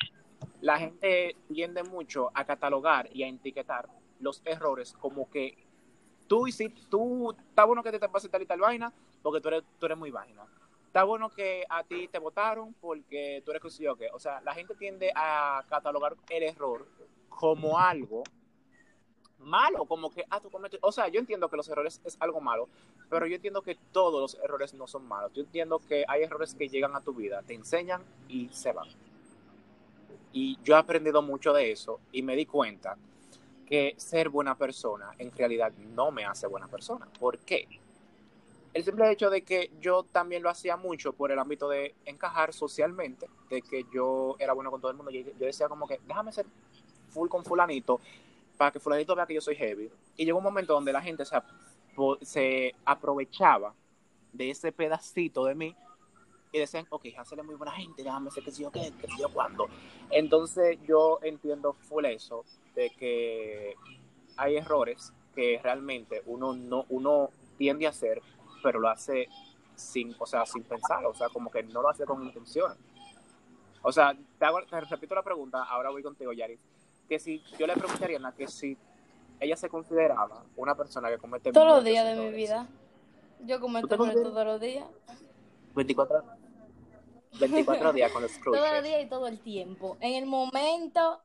la 0.62 0.78
gente 0.78 1.36
tiende 1.52 1.84
mucho 1.84 2.32
a 2.34 2.46
catalogar 2.46 3.10
y 3.14 3.24
a 3.24 3.28
etiquetar 3.28 3.88
los 4.20 4.42
errores 4.46 4.94
como 4.94 5.30
que 5.30 5.58
tú 6.28 6.48
hiciste, 6.48 6.82
tú, 6.90 7.32
está 7.32 7.64
bueno 7.64 7.84
que 7.84 7.92
te, 7.92 8.00
te 8.00 8.10
pase 8.10 8.30
tal 8.30 8.42
y 8.42 8.46
tal 8.46 8.60
vaina, 8.60 8.94
porque 9.22 9.42
tú 9.42 9.48
eres, 9.50 9.64
tú 9.80 9.86
eres 9.86 9.98
muy 9.98 10.12
vaina. 10.12 10.46
Está 10.86 11.04
bueno 11.04 11.30
que 11.30 11.66
a 11.70 11.84
ti 11.84 12.08
te 12.08 12.20
votaron 12.20 12.74
porque 12.82 13.44
tú 13.46 13.52
eres 13.52 13.62
que 13.62 13.84
yo 13.84 13.96
que. 13.96 14.10
O 14.12 14.20
sea, 14.20 14.42
la 14.42 14.54
gente 14.54 14.74
tiende 14.76 15.12
a 15.16 15.64
catalogar 15.70 16.16
el 16.30 16.44
error 16.44 16.88
como 17.30 17.78
algo 17.78 18.24
malo, 19.40 19.86
como 19.86 20.12
que, 20.12 20.26
ah, 20.30 20.42
tú 20.42 20.50
cometes, 20.50 20.80
o 20.82 20.92
sea, 20.92 21.08
yo 21.08 21.20
entiendo 21.20 21.50
que 21.50 21.58
los 21.58 21.70
errores 21.70 22.02
es 22.04 22.18
algo 22.20 22.42
malo, 22.42 22.68
pero 23.10 23.26
yo 23.26 23.36
entiendo 23.36 23.62
que 23.62 23.76
todos 23.92 24.20
los 24.20 24.44
errores 24.44 24.74
no 24.74 24.88
son 24.88 25.08
malos. 25.08 25.32
Yo 25.34 25.44
entiendo 25.44 25.80
que 25.80 26.06
hay 26.08 26.24
errores 26.24 26.56
que 26.56 26.68
llegan 26.68 26.96
a 26.96 27.02
tu 27.02 27.14
vida, 27.14 27.42
te 27.44 27.54
enseñan 27.54 28.04
y 28.28 28.50
se 28.50 28.74
van. 28.74 28.88
Y 30.32 30.58
yo 30.64 30.76
he 30.76 30.78
aprendido 30.78 31.22
mucho 31.22 31.54
de 31.54 31.72
eso 31.72 32.00
y 32.12 32.22
me 32.22 32.36
di 32.36 32.46
cuenta 32.46 32.98
que 33.66 33.94
ser 33.98 34.30
buena 34.30 34.56
persona 34.56 35.12
en 35.18 35.32
realidad 35.32 35.72
no 35.96 36.12
me 36.12 36.26
hace 36.26 36.48
buena 36.48 36.68
persona. 36.68 37.08
¿Por 37.20 37.40
qué? 37.40 37.68
El 38.74 38.84
simple 38.84 39.12
hecho 39.12 39.30
de 39.30 39.42
que 39.42 39.72
yo 39.82 40.04
también 40.04 40.44
lo 40.44 40.50
hacía 40.50 40.78
mucho 40.78 41.14
por 41.14 41.32
el 41.32 41.40
ámbito 41.40 41.68
de 41.70 41.96
encajar 42.06 42.54
socialmente, 42.54 43.28
de 43.50 43.62
que 43.62 43.86
yo 43.92 44.36
era 44.40 44.54
bueno 44.54 44.70
con 44.70 44.80
todo 44.80 44.92
el 44.92 44.98
mundo, 44.98 45.12
yo, 45.12 45.22
yo 45.22 45.46
decía 45.46 45.68
como 45.68 45.88
que 45.88 46.00
déjame 46.08 46.32
ser 46.32 46.46
full 47.10 47.28
con 47.28 47.44
fulanito 47.44 48.00
para 48.58 48.72
que 48.72 48.80
fulanito 48.80 49.16
vea 49.16 49.26
que 49.26 49.34
yo 49.34 49.42
soy 49.42 49.56
heavy. 49.56 49.90
Y 50.18 50.26
llegó 50.26 50.38
un 50.38 50.44
momento 50.44 50.74
donde 50.74 50.92
la 50.92 51.02
gente 51.02 51.24
se, 51.26 51.38
se 52.22 52.76
aprovechaba 52.86 53.74
de 54.34 54.52
ese 54.52 54.72
pedacito 54.72 55.46
de 55.46 55.56
mí 55.56 55.76
y 56.52 56.60
decían, 56.60 56.86
ok, 56.90 57.06
Hansel 57.18 57.40
es 57.40 57.46
muy 57.46 57.56
buena 57.56 57.72
gente, 57.74 58.04
déjame 58.04 58.32
ser 58.32 58.44
que 58.44 58.52
si 58.52 58.64
yo 58.64 58.72
qué, 58.72 58.92
que 59.00 59.08
si 59.08 59.20
yo 59.20 59.30
cuándo. 59.30 59.68
Entonces 60.10 60.80
yo 60.88 61.20
entiendo 61.22 61.74
full 61.74 62.06
eso, 62.06 62.44
de 62.76 62.90
que 62.92 63.76
hay 64.38 64.58
errores 64.58 65.14
que 65.36 65.60
realmente 65.62 66.24
uno 66.26 66.54
no, 66.54 66.86
uno 66.90 67.30
tiende 67.58 67.86
a 67.86 67.90
hacer, 67.90 68.22
pero 68.64 68.80
lo 68.80 68.90
hace 68.90 69.28
sin, 69.76 70.16
o 70.18 70.26
sea, 70.26 70.46
sin 70.46 70.64
pensar, 70.64 71.06
o 71.06 71.14
sea, 71.14 71.30
como 71.30 71.52
que 71.52 71.64
no 71.64 71.82
lo 71.82 71.90
hace 71.90 72.06
con 72.06 72.24
intención. 72.24 72.74
O 73.82 73.92
sea, 73.92 74.14
te, 74.38 74.46
hago, 74.46 74.62
te 74.64 74.82
repito 74.82 75.16
la 75.16 75.24
pregunta, 75.24 75.64
ahora 75.64 75.90
voy 75.90 76.04
contigo, 76.04 76.34
Yari, 76.34 76.60
que 77.08 77.20
si 77.20 77.42
yo 77.58 77.66
le 77.66 77.74
preguntaría 77.74 78.18
a 78.18 78.20
Ariana 78.20 78.32
que 78.34 78.48
si 78.48 78.78
ella 79.40 79.56
se 79.56 79.70
consideraba 79.70 80.44
una 80.58 80.76
persona 80.76 81.10
que 81.10 81.18
comete 81.18 81.52
Todos 81.52 81.68
los 81.68 81.84
días 81.84 82.06
de 82.06 82.16
mi 82.16 82.36
vida. 82.36 82.68
Yo 83.46 83.56
¿Tú 83.56 83.62
cometo 83.62 83.94
errores 83.96 84.24
todos 84.24 84.46
los 84.46 84.60
días. 84.60 84.86
24, 85.76 86.24
24 87.40 87.94
días 87.94 88.12
con 88.12 88.22
los 88.24 88.32
Todos 88.40 88.46
los 88.58 88.66
crushes. 88.68 88.84
días 88.84 89.02
y 89.04 89.10
todo 89.10 89.28
el 89.28 89.40
tiempo. 89.40 89.98
En 90.02 90.14
el 90.16 90.26
momento 90.26 91.22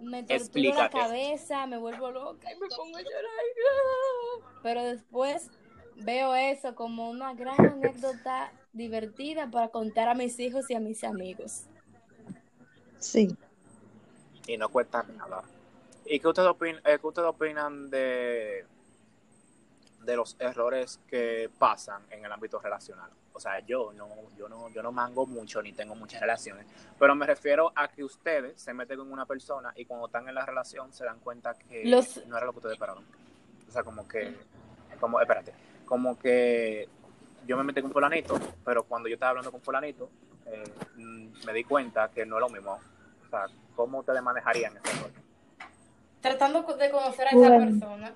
me 0.00 0.22
torturo 0.24 0.74
la 0.74 0.90
cabeza, 0.90 1.66
me 1.66 1.78
vuelvo 1.78 2.10
loca 2.10 2.52
y 2.52 2.58
me 2.58 2.68
pongo 2.68 2.96
a 2.98 3.00
llorar. 3.02 4.50
Pero 4.62 4.82
después 4.82 5.50
veo 5.96 6.34
eso 6.34 6.74
como 6.74 7.08
una 7.10 7.34
gran 7.34 7.58
anécdota 7.72 8.52
divertida 8.72 9.50
para 9.50 9.68
contar 9.68 10.08
a 10.08 10.14
mis 10.14 10.38
hijos 10.38 10.68
y 10.70 10.74
a 10.74 10.80
mis 10.80 11.02
amigos. 11.04 11.64
Sí. 12.98 13.36
y 14.46 14.56
no 14.56 14.68
cuesta 14.68 15.02
nada. 15.02 15.42
¿Y 16.04 16.20
qué 16.20 16.28
ustedes, 16.28 16.48
opin 16.48 16.76
eh, 16.84 16.98
qué 17.00 17.06
ustedes 17.06 17.28
opinan 17.28 17.90
de, 17.90 18.64
de 20.02 20.16
los 20.16 20.36
errores 20.38 21.00
que 21.08 21.50
pasan 21.58 22.06
en 22.10 22.24
el 22.24 22.30
ámbito 22.32 22.58
relacional? 22.60 23.10
O 23.36 23.40
sea, 23.40 23.60
yo 23.60 23.92
no, 23.92 24.08
yo 24.38 24.48
no, 24.48 24.70
yo 24.70 24.82
no 24.82 24.90
mango 24.92 25.26
mucho 25.26 25.60
ni 25.60 25.70
tengo 25.74 25.94
muchas 25.94 26.22
relaciones, 26.22 26.66
pero 26.98 27.14
me 27.14 27.26
refiero 27.26 27.70
a 27.76 27.86
que 27.88 28.02
ustedes 28.02 28.58
se 28.58 28.72
meten 28.72 28.96
con 28.96 29.12
una 29.12 29.26
persona 29.26 29.74
y 29.76 29.84
cuando 29.84 30.06
están 30.06 30.26
en 30.26 30.34
la 30.34 30.46
relación 30.46 30.90
se 30.90 31.04
dan 31.04 31.20
cuenta 31.20 31.52
que 31.54 31.84
Los- 31.84 32.26
no 32.26 32.38
era 32.38 32.46
lo 32.46 32.52
que 32.52 32.58
ustedes 32.60 32.72
esperaban. 32.76 33.04
O 33.68 33.70
sea, 33.70 33.82
como 33.82 34.08
que, 34.08 34.34
como, 34.98 35.20
espérate, 35.20 35.52
como 35.84 36.18
que 36.18 36.88
yo 37.46 37.58
me 37.58 37.64
metí 37.64 37.82
con 37.82 37.92
fulanito, 37.92 38.40
pero 38.64 38.84
cuando 38.84 39.06
yo 39.06 39.14
estaba 39.16 39.30
hablando 39.30 39.52
con 39.52 39.60
fulanito, 39.60 40.08
eh, 40.46 40.64
me 41.44 41.52
di 41.52 41.64
cuenta 41.64 42.08
que 42.08 42.24
no 42.24 42.36
es 42.36 42.40
lo 42.40 42.48
mismo. 42.48 42.72
O 43.26 43.28
sea, 43.28 43.44
¿cómo 43.74 43.98
ustedes 43.98 44.22
manejarían 44.22 44.78
ese 44.78 44.96
error? 44.96 45.10
Tratando 46.22 46.62
de 46.62 46.90
conocer 46.90 47.26
a 47.26 47.30
esa 47.32 47.38
Bueno. 47.38 47.66
persona, 47.66 48.14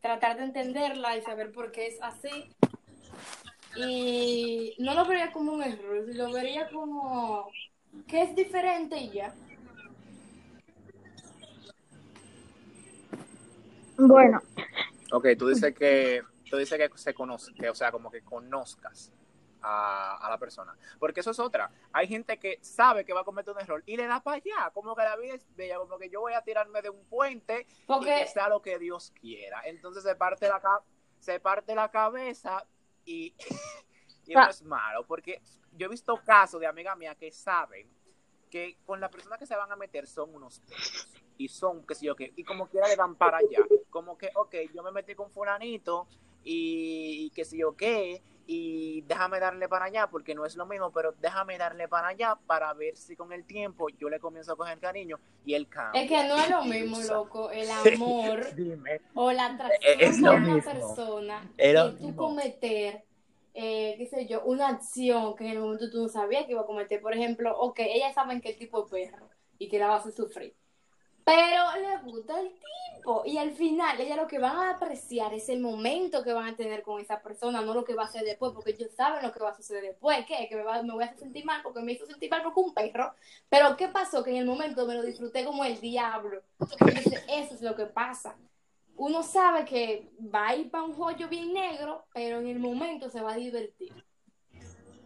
tratar 0.00 0.36
de 0.36 0.44
entenderla 0.46 1.16
y 1.16 1.22
saber 1.22 1.52
por 1.52 1.70
qué 1.70 1.86
es 1.86 2.02
así. 2.02 2.50
Y 3.76 4.74
no 4.78 4.94
lo 4.94 5.06
vería 5.06 5.32
como 5.32 5.52
un 5.52 5.62
error, 5.62 6.04
lo 6.14 6.32
vería 6.32 6.68
como 6.70 7.50
que 8.06 8.22
es 8.22 8.34
diferente 8.36 8.96
y 8.98 9.10
ya. 9.12 9.34
Bueno, 13.96 14.40
Ok, 15.12 15.26
tú 15.38 15.48
dices 15.48 15.74
que 15.74 16.22
tú 16.50 16.56
dices 16.56 16.78
que 16.78 16.90
se 16.98 17.14
conoce, 17.14 17.52
que, 17.54 17.68
o 17.70 17.74
sea, 17.74 17.92
como 17.92 18.10
que 18.10 18.22
conozcas 18.22 19.12
a, 19.62 20.16
a 20.16 20.30
la 20.30 20.38
persona. 20.38 20.76
Porque 20.98 21.20
eso 21.20 21.30
es 21.32 21.38
otra. 21.38 21.70
Hay 21.92 22.08
gente 22.08 22.38
que 22.38 22.58
sabe 22.62 23.04
que 23.04 23.12
va 23.12 23.20
a 23.22 23.24
cometer 23.24 23.54
un 23.54 23.60
error 23.60 23.82
y 23.86 23.96
le 23.96 24.06
da 24.06 24.22
para 24.22 24.38
allá. 24.38 24.70
Como 24.72 24.94
que 24.96 25.02
la 25.02 25.16
vida 25.16 25.34
es 25.34 25.46
bella, 25.54 25.78
como 25.78 25.98
que 25.98 26.10
yo 26.10 26.20
voy 26.20 26.34
a 26.34 26.42
tirarme 26.42 26.82
de 26.82 26.90
un 26.90 27.04
puente 27.06 27.66
y 27.68 27.86
Porque 27.86 28.10
que 28.20 28.26
sea 28.26 28.48
lo 28.48 28.62
que 28.62 28.78
Dios 28.78 29.12
quiera. 29.20 29.62
Entonces 29.66 30.02
se 30.02 30.14
parte 30.16 30.48
la, 30.48 30.60
ca- 30.60 30.82
se 31.20 31.40
parte 31.40 31.74
la 31.74 31.90
cabeza 31.90 32.66
y, 33.04 33.34
y 34.26 34.34
no 34.34 34.48
es 34.48 34.62
malo. 34.62 35.04
Porque 35.06 35.40
yo 35.72 35.86
he 35.86 35.90
visto 35.90 36.18
casos 36.24 36.60
de 36.60 36.66
amigas 36.66 36.96
mías 36.96 37.16
que 37.16 37.30
saben 37.30 37.88
que 38.50 38.76
con 38.84 39.00
la 39.00 39.10
persona 39.10 39.38
que 39.38 39.46
se 39.46 39.56
van 39.56 39.72
a 39.72 39.76
meter 39.76 40.06
son 40.06 40.34
unos 40.34 40.60
perros. 40.60 41.08
Y 41.38 41.48
son, 41.48 41.84
qué 41.86 41.94
sé 41.94 42.06
yo 42.06 42.14
qué, 42.14 42.32
y 42.36 42.44
como 42.44 42.68
quiera 42.68 42.86
le 42.86 42.94
dan 42.96 43.16
para 43.16 43.38
allá. 43.38 43.64
Como 43.90 44.16
que, 44.18 44.30
ok, 44.34 44.54
yo 44.74 44.82
me 44.82 44.92
metí 44.92 45.14
con 45.14 45.30
fulanito 45.30 46.06
y, 46.44 47.24
y 47.24 47.30
qué 47.30 47.44
sé 47.44 47.56
yo 47.56 47.74
qué, 47.74 48.22
y 48.46 49.02
déjame 49.02 49.40
darle 49.40 49.68
para 49.68 49.86
allá, 49.86 50.08
porque 50.08 50.34
no 50.34 50.44
es 50.46 50.56
lo 50.56 50.66
mismo, 50.66 50.92
pero 50.92 51.12
déjame 51.18 51.58
darle 51.58 51.88
para 51.88 52.08
allá 52.08 52.36
para 52.46 52.72
ver 52.74 52.96
si 52.96 53.16
con 53.16 53.32
el 53.32 53.44
tiempo 53.46 53.88
yo 53.90 54.08
le 54.10 54.20
comienzo 54.20 54.52
a 54.52 54.56
coger 54.56 54.78
cariño 54.80 55.20
y 55.44 55.54
él 55.54 55.68
cambia. 55.68 56.02
es 56.02 56.08
que 56.08 56.24
no 56.28 56.38
es 56.38 56.50
lo 56.50 56.64
y 56.64 56.70
mismo, 56.80 57.00
loco, 57.02 57.50
el 57.50 57.70
amor 57.70 58.58
o 59.14 59.32
la 59.32 59.46
es 60.00 60.18
atracción 60.18 60.20
lo 60.20 60.32
por 60.32 60.40
una 60.40 60.62
mismo. 60.62 60.62
persona 60.62 61.52
Es 61.56 61.74
que 61.74 61.92
tú 62.00 62.14
mismo. 62.14 62.16
cometer, 62.16 63.04
eh, 63.54 63.94
qué 63.98 64.06
sé 64.06 64.26
yo, 64.26 64.42
una 64.44 64.68
acción 64.68 65.34
que 65.36 65.44
en 65.46 65.52
el 65.52 65.60
momento 65.60 65.90
tú 65.90 66.02
no 66.02 66.08
sabías 66.08 66.46
que 66.46 66.52
iba 66.52 66.62
a 66.62 66.66
cometer. 66.66 67.00
Por 67.02 67.14
ejemplo, 67.14 67.56
ok, 67.58 67.80
ellas 67.80 68.14
saben 68.14 68.40
que 68.40 68.50
el 68.50 68.58
tipo 68.58 68.84
es 68.84 68.90
perro 69.10 69.30
y 69.58 69.68
que 69.68 69.78
la 69.78 69.88
va 69.88 69.94
a 69.96 69.98
hacer 69.98 70.12
sufrir. 70.12 70.56
Pero 71.24 71.64
le 71.80 71.98
gusta 72.10 72.40
el 72.40 72.48
tipo. 72.48 73.22
Y 73.24 73.38
al 73.38 73.52
final, 73.52 74.00
ellas 74.00 74.16
lo 74.16 74.26
que 74.26 74.38
van 74.38 74.56
a 74.56 74.70
apreciar 74.70 75.32
es 75.34 75.48
el 75.48 75.60
momento 75.60 76.22
que 76.22 76.32
van 76.32 76.48
a 76.48 76.56
tener 76.56 76.82
con 76.82 77.00
esa 77.00 77.20
persona, 77.20 77.60
no 77.60 77.74
lo 77.74 77.84
que 77.84 77.94
va 77.94 78.02
a 78.02 78.06
hacer 78.06 78.22
después, 78.24 78.52
porque 78.52 78.70
ellos 78.72 78.90
saben 78.96 79.22
lo 79.22 79.32
que 79.32 79.40
va 79.40 79.50
a 79.50 79.56
suceder 79.56 79.82
después. 79.82 80.24
¿Qué? 80.26 80.46
Que 80.48 80.56
me, 80.56 80.62
va- 80.62 80.82
me 80.82 80.92
voy 80.94 81.04
a 81.04 81.14
sentir 81.16 81.44
mal 81.44 81.60
porque 81.62 81.80
me 81.80 81.92
hizo 81.92 82.06
sentir 82.06 82.30
mal 82.30 82.42
porque 82.42 82.60
un 82.60 82.74
perro. 82.74 83.12
Pero 83.48 83.76
¿qué 83.76 83.88
pasó? 83.88 84.22
Que 84.22 84.30
en 84.30 84.36
el 84.36 84.46
momento 84.46 84.86
me 84.86 84.94
lo 84.94 85.02
disfruté 85.02 85.44
como 85.44 85.64
el 85.64 85.80
diablo. 85.80 86.42
Entonces, 86.60 87.24
eso 87.28 87.54
es 87.54 87.62
lo 87.62 87.74
que 87.74 87.86
pasa. 87.86 88.36
Uno 88.96 89.22
sabe 89.22 89.64
que 89.64 90.08
va 90.32 90.48
a 90.48 90.54
ir 90.56 90.70
para 90.70 90.84
un 90.84 90.92
joyo 90.94 91.28
bien 91.28 91.52
negro, 91.52 92.04
pero 92.12 92.38
en 92.40 92.46
el 92.46 92.58
momento 92.58 93.08
se 93.10 93.20
va 93.20 93.32
a 93.32 93.36
divertir. 93.36 93.92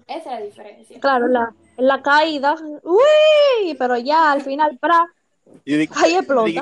Esa 0.06 0.18
es 0.34 0.40
la 0.40 0.40
diferencia. 0.40 1.00
claro, 1.00 1.26
la, 1.28 1.54
la 1.78 2.00
caída, 2.02 2.54
uy, 2.82 3.74
pero 3.78 3.96
ya 3.96 4.32
al 4.32 4.42
final, 4.42 4.78
pra, 4.78 5.04
Y 5.64 5.76
di- 5.76 5.88
ahí 5.94 6.14
explota. 6.16 6.48
di- 6.48 6.60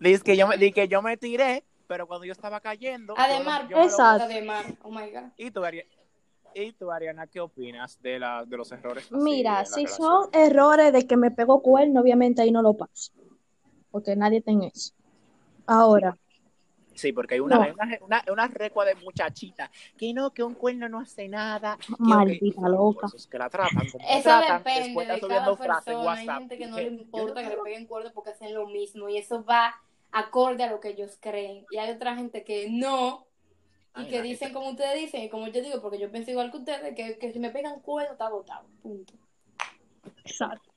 Dice 0.00 0.22
que 0.22 0.36
yo 0.36 0.46
me, 0.46 0.56
di 0.56 0.72
que 0.72 0.88
yo 0.88 1.02
me 1.02 1.16
tiré, 1.16 1.64
pero 1.86 2.06
cuando 2.06 2.24
yo 2.24 2.32
estaba 2.32 2.60
cayendo. 2.60 3.14
Además, 3.16 3.68
lo- 3.68 3.82
Exacto. 3.82 4.24
Además, 4.24 4.66
oh 4.82 4.90
my 4.90 5.10
god. 5.10 5.24
¿Y 5.36 5.50
tú, 5.50 5.60
Ari- 5.64 5.84
y 6.54 6.72
tú, 6.72 6.90
Ariana, 6.92 7.26
qué 7.26 7.40
opinas 7.40 8.00
de, 8.00 8.18
la, 8.18 8.44
de 8.44 8.56
los 8.56 8.70
errores? 8.72 9.04
así 9.04 9.16
Mira, 9.22 9.64
si 9.64 9.86
relación? 9.86 9.96
son 9.96 10.28
errores 10.32 10.92
de 10.92 11.06
que 11.06 11.16
me 11.16 11.30
pegó 11.30 11.62
cuerno, 11.62 12.00
obviamente 12.00 12.42
ahí 12.42 12.52
no 12.52 12.62
lo 12.62 12.74
paso. 12.74 13.12
Porque 13.90 14.14
nadie 14.16 14.40
tiene 14.40 14.70
eso. 14.74 14.92
Ahora, 15.66 16.16
Sí, 16.94 17.12
porque 17.12 17.34
hay 17.34 17.40
una, 17.40 17.56
No. 17.56 17.72
una, 17.74 17.98
una, 18.00 18.24
una 18.32 18.48
recua 18.48 18.84
de 18.84 18.94
muchachita 18.96 19.70
que 19.98 20.12
no, 20.14 20.32
que 20.32 20.42
un 20.42 20.54
cuerno 20.54 20.88
no 20.88 21.00
hace 21.00 21.28
nada. 21.28 21.76
Maldita 21.98 22.68
loca. 22.68 23.00
por 23.00 23.08
eso 23.10 23.16
es 23.16 23.26
que 23.26 23.38
la 23.38 23.50
tratan. 23.50 23.86
como 23.90 24.04
Eso 24.08 24.22
tratan, 24.22 24.58
depende 24.64 25.06
de 25.06 25.20
cada 25.20 25.56
persona. 25.56 26.12
Hay 26.12 26.26
gente 26.26 26.56
que 26.58 26.66
no 26.66 26.76
le 26.76 26.88
importa 26.88 27.42
que 27.42 27.48
le 27.50 27.56
peguen 27.58 27.86
cuerda 27.86 28.12
porque 28.12 28.30
hacen 28.30 28.54
lo 28.54 28.66
mismo. 28.66 29.08
Y 29.08 29.18
eso 29.18 29.44
va 29.44 29.74
acorde 30.12 30.62
a 30.62 30.70
lo 30.70 30.78
que 30.80 30.90
ellos 30.90 31.18
creen. 31.20 31.66
Y 31.70 31.78
hay 31.78 31.90
otra 31.90 32.14
gente 32.14 32.44
que 32.44 32.68
no, 32.70 33.26
y 33.96 34.02
Ay, 34.02 34.08
que 34.08 34.22
dicen 34.22 34.48
gente- 34.48 34.54
como 34.54 34.70
ustedes 34.70 34.94
dicen, 35.00 35.22
y 35.22 35.28
como 35.28 35.48
yo 35.48 35.60
digo, 35.62 35.80
porque 35.82 35.98
yo 35.98 36.10
pienso 36.10 36.30
igual 36.30 36.50
que 36.52 36.58
ustedes, 36.58 36.94
que, 36.94 37.18
que 37.18 37.32
si 37.32 37.38
me 37.40 37.50
pegan 37.50 37.80
cuerno 37.80 38.12
está 38.12 38.28
botado. 38.28 38.66
Punto. 38.82 39.12
Exacto. 40.24 40.70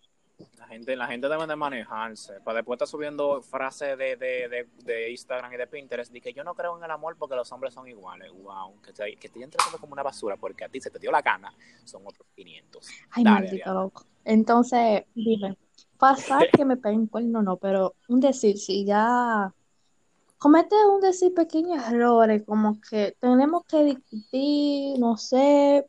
La 0.58 0.68
gente, 0.68 0.96
la 0.96 1.08
gente 1.08 1.28
debe 1.30 1.48
de 1.48 1.56
manejarse. 1.56 2.40
Para 2.42 2.58
después 2.58 2.78
estar 2.78 2.88
subiendo 2.88 3.42
frases 3.42 3.98
de, 3.98 4.16
de, 4.18 4.48
de, 4.48 4.68
de 4.84 5.12
Instagram 5.12 5.54
y 5.54 5.58
de 5.58 5.68
Pinterest 5.68 6.12
de 6.12 6.22
que 6.22 6.34
yo 6.34 6.44
no 6.44 6.54
creo 6.54 6.78
en 6.78 6.84
el 6.84 6.92
amor 6.92 7.16
porque 7.18 7.36
los 7.36 7.52
hombres 7.52 7.74
son 7.74 7.88
iguales. 7.88 8.32
Wow, 8.32 8.82
que 8.82 8.94
te, 8.94 9.16
que 9.16 9.30
te 9.30 9.48
tratando 9.48 9.80
como 9.80 9.94
una 9.94 10.04
basura 10.04 10.38
porque 10.38 10.66
a 10.66 10.70
ti 10.70 10.80
se 10.80 10.92
te 10.92 11.00
dio 11.00 11.12
la 11.12 11.22
gana. 11.22 11.54
Son 11.86 12.02
otros 12.06 12.28
500. 12.36 12.88
Ay, 13.12 13.24
Dale, 13.24 13.48
maldito 13.48 13.74
loco. 13.74 14.06
Entonces, 14.26 15.06
dime, 15.16 15.58
pasar 15.98 16.50
que 16.52 16.66
me 16.66 16.78
peguen 16.78 17.08
cuerno 17.08 17.42
no, 17.42 17.58
pero 17.58 17.96
un 18.08 18.20
decir, 18.20 18.58
si 18.58 18.86
ya 18.86 19.54
comete 20.38 20.76
un 20.86 21.02
decir 21.02 21.34
pequeños 21.34 21.84
errores, 21.88 22.44
como 22.46 22.80
que 22.82 23.16
tenemos 23.20 23.66
que 23.66 23.84
discutir, 23.84 25.00
no 25.00 25.18
sé, 25.18 25.86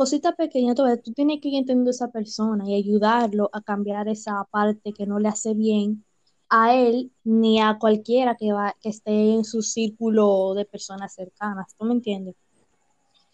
cositas 0.00 0.34
pequeñas, 0.34 0.76
tú, 0.76 0.84
ves, 0.84 1.02
tú 1.02 1.12
tienes 1.12 1.42
que 1.42 1.48
ir 1.48 1.56
entendiendo 1.56 1.90
a 1.90 1.92
esa 1.92 2.10
persona 2.10 2.64
y 2.66 2.74
ayudarlo 2.74 3.50
a 3.52 3.60
cambiar 3.60 4.08
esa 4.08 4.44
parte 4.50 4.94
que 4.94 5.04
no 5.04 5.18
le 5.18 5.28
hace 5.28 5.52
bien 5.52 6.06
a 6.48 6.74
él 6.74 7.12
ni 7.22 7.60
a 7.60 7.76
cualquiera 7.78 8.34
que 8.34 8.50
va, 8.50 8.74
que 8.80 8.88
esté 8.88 9.34
en 9.34 9.44
su 9.44 9.60
círculo 9.60 10.54
de 10.54 10.64
personas 10.64 11.12
cercanas, 11.14 11.74
¿tú 11.76 11.84
me 11.84 11.92
entiendes? 11.92 12.34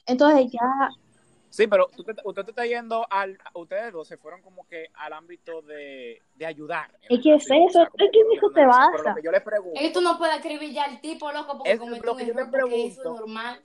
Entonces 0.07 0.51
ya 0.51 0.91
Sí, 1.51 1.69
pero 1.69 1.89
usted 2.25 2.45
te 2.45 2.51
está 2.51 2.67
yendo 2.67 3.07
al. 3.09 3.39
Ustedes 3.55 3.93
dos 3.93 4.09
se 4.09 4.17
fueron 4.19 4.43
como 4.43 4.67
que 4.67 4.89
al 4.95 5.13
ámbito 5.13 5.63
de, 5.63 6.21
de 6.35 6.47
ayudar. 6.47 6.91
Es 7.09 7.21
que 7.23 7.37
es 7.37 7.45
eso, 7.45 7.83
es 7.83 8.11
que 8.13 8.21
eso 8.35 8.51
te 8.53 8.67
basa. 8.67 9.11
lo 9.11 9.15
que 9.15 9.23
yo 9.23 9.31
les 9.31 9.43
pregunto. 9.43 9.81
Es 9.81 9.87
que 9.87 9.95
tú 9.95 10.01
no 10.01 10.19
puedes 10.19 10.37
acribillar 10.37 10.91
al 10.91 11.01
tipo, 11.01 11.31
loco, 11.31 11.59
porque 11.59 11.73
Es 11.73 11.79
cometió 11.79 12.05
lo 12.05 12.13
un 12.13 12.19
que 12.19 12.27
yo 12.27 12.33
error, 12.33 12.51
porque 12.51 12.65
eso 12.65 12.87
es 12.89 12.97
pregunto. 12.99 13.21
normal. 13.21 13.63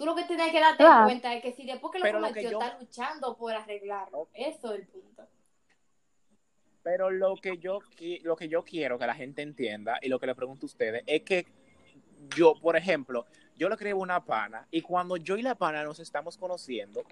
Tú 0.00 0.06
lo 0.06 0.14
que 0.16 0.24
tienes 0.24 0.50
que 0.50 0.58
darte 0.60 0.82
Claro. 0.82 1.04
cuenta 1.04 1.34
es 1.34 1.42
que 1.42 1.52
si 1.52 1.66
después 1.66 1.92
que 1.92 1.98
lo 1.98 2.04
Pero 2.04 2.20
lo 2.20 2.28
cometió 2.28 2.48
que 2.48 2.52
yo- 2.54 2.58
está 2.62 2.78
luchando 2.78 3.36
por 3.36 3.52
arreglarlo. 3.52 4.28
Eso 4.32 4.72
es 4.72 4.80
el 4.80 4.86
punto. 4.86 5.28
Pero 6.82 7.10
lo 7.10 7.36
que 7.36 7.58
yo 7.58 7.80
lo 8.22 8.34
que 8.34 8.48
yo 8.48 8.64
quiero 8.64 8.98
que 8.98 9.06
la 9.06 9.14
gente 9.14 9.42
entienda 9.42 9.98
y 10.00 10.08
lo 10.08 10.18
que 10.18 10.26
le 10.26 10.34
pregunto 10.34 10.64
a 10.64 10.68
ustedes 10.68 11.02
es 11.06 11.20
que 11.20 11.44
yo, 12.34 12.54
por 12.58 12.76
ejemplo, 12.78 13.26
yo 13.58 13.68
le 13.68 13.74
escribo 13.74 14.00
una 14.00 14.24
pana 14.24 14.66
y 14.70 14.80
cuando 14.80 15.18
yo 15.18 15.36
y 15.36 15.42
la 15.42 15.54
pana 15.54 15.84
nos 15.84 16.00
estamos 16.00 16.38
conociendo 16.38 17.02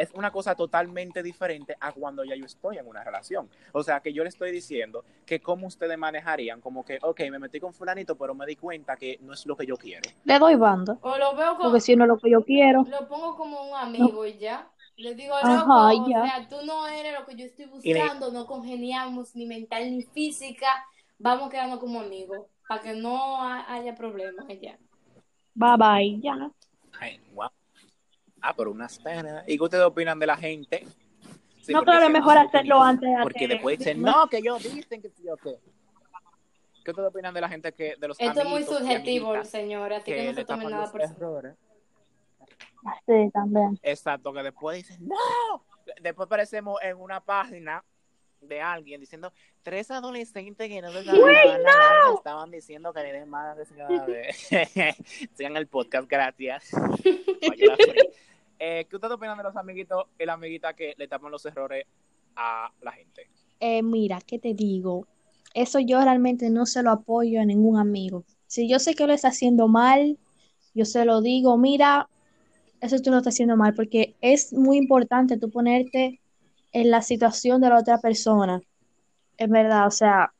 es 0.00 0.10
una 0.14 0.30
cosa 0.30 0.54
totalmente 0.54 1.22
diferente 1.22 1.76
a 1.80 1.92
cuando 1.92 2.24
ya 2.24 2.34
yo 2.34 2.46
estoy 2.46 2.78
en 2.78 2.86
una 2.86 3.04
relación. 3.04 3.48
O 3.72 3.82
sea, 3.82 4.00
que 4.00 4.12
yo 4.12 4.22
le 4.22 4.28
estoy 4.30 4.50
diciendo 4.50 5.04
que 5.26 5.40
cómo 5.40 5.66
ustedes 5.66 5.98
manejarían, 5.98 6.60
como 6.60 6.84
que, 6.84 6.98
ok, 7.02 7.20
me 7.30 7.38
metí 7.38 7.60
con 7.60 7.72
fulanito, 7.74 8.16
pero 8.16 8.34
me 8.34 8.46
di 8.46 8.56
cuenta 8.56 8.96
que 8.96 9.18
no 9.22 9.32
es 9.34 9.44
lo 9.46 9.56
que 9.56 9.66
yo 9.66 9.76
quiero. 9.76 10.08
le 10.24 10.38
doy 10.38 10.54
banda. 10.56 10.96
O 11.02 11.16
lo 11.18 11.34
veo 11.36 11.56
como, 11.56 11.64
Porque 11.70 11.80
si 11.80 11.96
no 11.96 12.04
es 12.04 12.08
lo 12.08 12.18
que 12.18 12.30
yo 12.30 12.44
quiero. 12.44 12.82
lo 12.88 13.06
pongo 13.08 13.36
como 13.36 13.62
un 13.70 13.76
amigo 13.76 14.24
y 14.26 14.38
ya. 14.38 14.70
Le 14.96 15.14
digo, 15.14 15.34
Ajá, 15.34 15.56
loco, 15.92 16.04
o 16.04 16.08
ya. 16.10 16.22
sea, 16.24 16.48
tú 16.48 16.56
no 16.66 16.86
eres 16.88 17.18
lo 17.18 17.24
que 17.26 17.34
yo 17.36 17.44
estoy 17.46 17.66
le- 17.66 17.70
buscando, 17.70 18.30
no 18.32 18.46
congeniamos 18.46 19.34
ni 19.34 19.46
mental 19.46 19.90
ni 19.90 20.02
física, 20.02 20.66
vamos 21.18 21.48
quedando 21.50 21.78
como 21.78 22.00
amigos, 22.00 22.46
para 22.68 22.82
que 22.82 22.94
no 22.94 23.42
ha- 23.42 23.72
haya 23.72 23.94
problemas 23.94 24.46
allá. 24.48 24.78
Bye 25.54 25.76
bye, 25.76 26.20
ya. 26.22 26.50
Ay, 27.00 27.18
wow. 27.34 27.48
Ah, 28.42 28.54
pero 28.56 28.70
unas 28.70 28.98
penas. 28.98 29.44
¿Y 29.46 29.56
qué 29.56 29.62
ustedes 29.62 29.84
opinan 29.84 30.18
de 30.18 30.26
la 30.26 30.36
gente? 30.36 30.86
Sí, 31.60 31.72
no, 31.72 31.82
claro, 31.82 32.06
es 32.06 32.10
mejor 32.10 32.38
hacerlo 32.38 32.82
antes 32.82 33.08
de 33.08 33.22
Porque 33.22 33.46
después 33.46 33.78
dicen, 33.78 34.00
no, 34.00 34.26
que 34.28 34.38
ellos 34.38 34.62
dicen 34.62 35.02
que 35.02 35.10
sí 35.10 35.28
o 35.28 35.36
qué. 35.36 35.58
¿Qué 36.84 36.90
ustedes 36.92 37.10
opinan 37.10 37.34
de 37.34 37.40
la 37.42 37.48
gente 37.48 37.72
que, 37.72 37.96
de 37.98 38.08
los 38.08 38.18
Esto 38.18 38.40
es 38.40 38.48
muy 38.48 38.62
subjetivo, 38.62 39.44
señora, 39.44 39.98
así 39.98 40.06
que, 40.06 40.16
que 40.16 40.26
no 40.28 40.34
se 40.34 40.44
tomen 40.44 40.70
nada 40.70 40.90
personal. 40.90 41.56
Sí, 43.06 43.30
también. 43.32 43.78
Exacto, 43.82 44.32
que 44.32 44.42
después 44.42 44.78
dicen, 44.78 45.06
no. 45.06 45.64
Después 46.00 46.26
aparecemos 46.26 46.78
en 46.82 46.96
una 46.98 47.20
página 47.20 47.84
de 48.40 48.60
alguien 48.60 49.00
diciendo, 49.00 49.32
tres 49.62 49.90
adolescentes 49.90 50.68
que 50.68 50.82
no 50.82 50.90
se 50.90 51.04
saben 51.04 51.62
estaban 52.16 52.50
diciendo 52.50 52.92
que 52.92 53.02
le 53.02 53.12
den 53.12 53.28
más 53.28 53.56
de. 53.56 53.64
Sigan 55.34 55.56
el 55.56 55.66
podcast, 55.66 56.08
gracias. 56.08 56.70
Eh, 58.62 58.84
¿Qué 58.90 58.96
ustedes 58.96 59.14
opinan 59.14 59.38
de 59.38 59.42
los 59.44 59.56
amiguitos 59.56 60.04
y 60.18 60.26
la 60.26 60.34
amiguita 60.34 60.74
que 60.74 60.92
le 60.98 61.08
tapan 61.08 61.30
los 61.30 61.46
errores 61.46 61.86
a 62.36 62.70
la 62.82 62.92
gente? 62.92 63.26
Eh, 63.58 63.82
mira, 63.82 64.20
¿qué 64.20 64.38
te 64.38 64.52
digo? 64.52 65.06
Eso 65.54 65.80
yo 65.80 65.98
realmente 65.98 66.50
no 66.50 66.66
se 66.66 66.82
lo 66.82 66.90
apoyo 66.90 67.40
a 67.40 67.46
ningún 67.46 67.78
amigo. 67.78 68.22
Si 68.48 68.68
yo 68.68 68.78
sé 68.78 68.94
que 68.94 69.06
lo 69.06 69.14
está 69.14 69.28
haciendo 69.28 69.66
mal, 69.66 70.18
yo 70.74 70.84
se 70.84 71.06
lo 71.06 71.22
digo, 71.22 71.56
mira, 71.56 72.10
eso 72.82 73.00
tú 73.00 73.10
lo 73.10 73.16
estás 73.16 73.32
haciendo 73.32 73.56
mal, 73.56 73.72
porque 73.72 74.14
es 74.20 74.52
muy 74.52 74.76
importante 74.76 75.38
tú 75.38 75.50
ponerte 75.50 76.19
en 76.72 76.90
la 76.90 77.02
situación 77.02 77.60
de 77.60 77.68
la 77.68 77.78
otra 77.78 77.98
persona. 77.98 78.60
Es 79.36 79.48
verdad, 79.48 79.86
o 79.86 79.90
sea, 79.90 80.32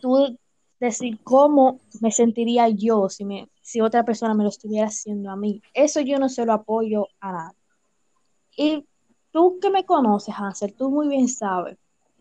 tú 0.00 0.36
decir 0.80 1.18
cómo 1.22 1.80
me 2.00 2.10
sentiría 2.10 2.68
yo 2.68 3.08
si 3.08 3.24
me, 3.24 3.48
si 3.62 3.80
otra 3.80 4.04
persona 4.04 4.34
me 4.34 4.44
lo 4.44 4.50
estuviera 4.50 4.88
haciendo 4.88 5.30
a 5.30 5.36
mí. 5.36 5.62
Eso 5.72 6.00
yo 6.00 6.18
no 6.18 6.28
se 6.28 6.44
lo 6.44 6.52
apoyo 6.52 7.06
a 7.20 7.32
nadie. 7.32 7.56
Y 8.56 8.86
tú 9.30 9.58
que 9.60 9.70
me 9.70 9.84
conoces, 9.84 10.34
Hansel, 10.36 10.74
tú 10.74 10.90
muy 10.90 11.08
bien 11.08 11.28
sabes 11.28 11.76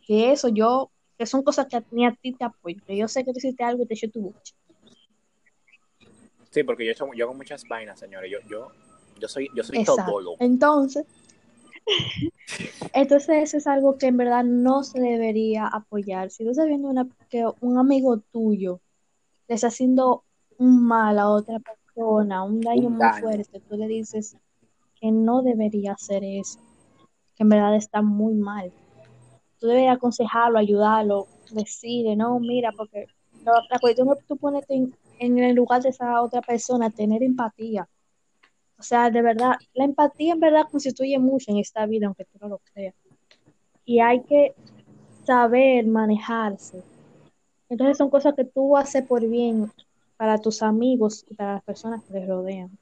que 0.06 0.32
eso 0.32 0.50
yo, 0.50 0.92
que 1.18 1.26
son 1.26 1.44
cosas 1.44 1.68
que 1.68 1.84
ni 1.92 2.06
a 2.06 2.14
ti 2.14 2.34
te 2.34 2.44
apoyo, 2.44 2.82
que 2.86 2.98
yo 2.98 3.08
sé 3.08 3.24
que 3.24 3.32
tú 3.32 3.38
hiciste 3.38 3.64
algo 3.64 3.84
y 3.84 3.88
te 3.88 3.94
eché 3.94 4.10
tu 4.10 4.22
buche. 4.22 4.56
Sí, 6.50 6.64
porque 6.64 6.86
yo, 6.86 7.14
yo 7.14 7.26
hago 7.26 7.34
muchas 7.34 7.68
vainas, 7.68 8.00
señores. 8.00 8.32
Yo, 8.32 8.38
yo, 8.48 8.72
yo 9.20 9.28
soy, 9.28 9.50
yo 9.56 9.64
soy 9.64 9.80
Exacto. 9.80 10.04
todólogo. 10.06 10.38
Entonces, 10.40 11.06
entonces 12.94 13.44
eso 13.44 13.58
es 13.58 13.68
algo 13.68 13.98
que 13.98 14.08
en 14.08 14.18
verdad 14.18 14.44
no 14.44 14.84
se 14.84 15.00
debería 15.00 15.68
apoyar. 15.68 16.30
Si 16.30 16.44
tú 16.44 16.52
estás 16.52 16.68
viendo 16.68 16.90
una, 16.90 17.08
que 17.30 17.46
un 17.62 17.78
amigo 17.78 18.18
tuyo 18.32 18.80
le 19.48 19.56
está 19.56 19.68
haciendo 19.68 20.24
un 20.58 20.84
mal 20.84 21.20
a 21.20 21.30
otra 21.30 21.60
persona, 21.60 22.44
un 22.44 22.62
daño 22.62 22.88
Un 22.88 22.98
muy 22.98 23.08
fuerte, 23.20 23.60
tú 23.60 23.76
le 23.76 23.88
dices 23.88 24.38
que 25.00 25.12
no 25.12 25.42
debería 25.42 25.94
hacer 25.94 26.24
eso, 26.24 26.60
que 27.36 27.44
en 27.44 27.50
verdad 27.50 27.76
está 27.76 28.02
muy 28.02 28.36
mal. 28.36 28.72
Tú 29.60 29.68
deberías 29.68 29.98
aconsejarlo, 29.98 30.60
ayudarlo, 30.60 31.28
decirle, 31.52 32.16
no, 32.16 32.40
mira, 32.40 32.72
porque 32.76 33.08
la, 33.44 33.62
la 33.70 33.80
cuestión 33.80 34.10
es 34.10 34.26
tú 34.26 34.38
ponerte 34.38 34.76
en, 34.76 34.96
en 35.20 35.40
el 35.40 35.56
lugar 35.56 35.82
de 35.82 35.90
esa 35.90 36.22
otra 36.22 36.42
persona, 36.42 36.90
tener 36.90 37.24
empatía. 37.24 37.88
O 38.84 38.86
sea, 38.86 39.10
de 39.10 39.22
verdad, 39.22 39.54
la 39.74 39.86
empatía 39.86 40.34
en 40.34 40.42
verdad 40.42 40.66
constituye 40.70 41.18
mucho 41.18 41.52
en 41.52 41.58
esta 41.58 41.86
vida, 41.86 42.08
aunque 42.08 42.26
tú 42.26 42.38
no 42.42 42.50
lo 42.50 42.60
creas. 42.74 42.94
Y 43.86 44.02
hay 44.02 44.24
que 44.24 44.54
saber 45.26 45.88
manejarse. 45.88 46.84
Entonces 47.70 47.98
son 47.98 48.10
cosas 48.10 48.36
que 48.36 48.44
tú 48.44 48.76
haces 48.76 49.08
por 49.08 49.26
bien 49.26 49.72
para 50.18 50.38
tus 50.38 50.62
amigos 50.62 51.24
y 51.30 51.34
para 51.34 51.54
las 51.54 51.64
personas 51.64 52.04
que 52.04 52.16
les 52.16 52.28
rodean. 52.28 52.78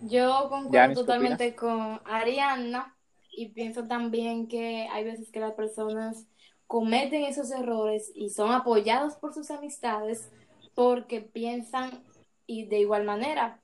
Yo 0.00 0.48
concuerdo 0.48 0.72
Yanis, 0.72 0.98
¿qué 0.98 1.04
totalmente 1.04 1.54
con 1.54 2.00
Ariana 2.06 2.96
y 3.30 3.50
pienso 3.50 3.84
también 3.84 4.48
que 4.48 4.88
hay 4.90 5.04
veces 5.04 5.30
que 5.30 5.40
las 5.40 5.52
personas 5.52 6.24
cometen 6.66 7.24
esos 7.24 7.50
errores 7.50 8.10
y 8.14 8.30
son 8.30 8.52
apoyados 8.52 9.16
por 9.16 9.34
sus 9.34 9.50
amistades 9.50 10.30
porque 10.74 11.20
piensan 11.20 12.02
y 12.46 12.66
de 12.66 12.80
igual 12.80 13.04
manera. 13.04 13.60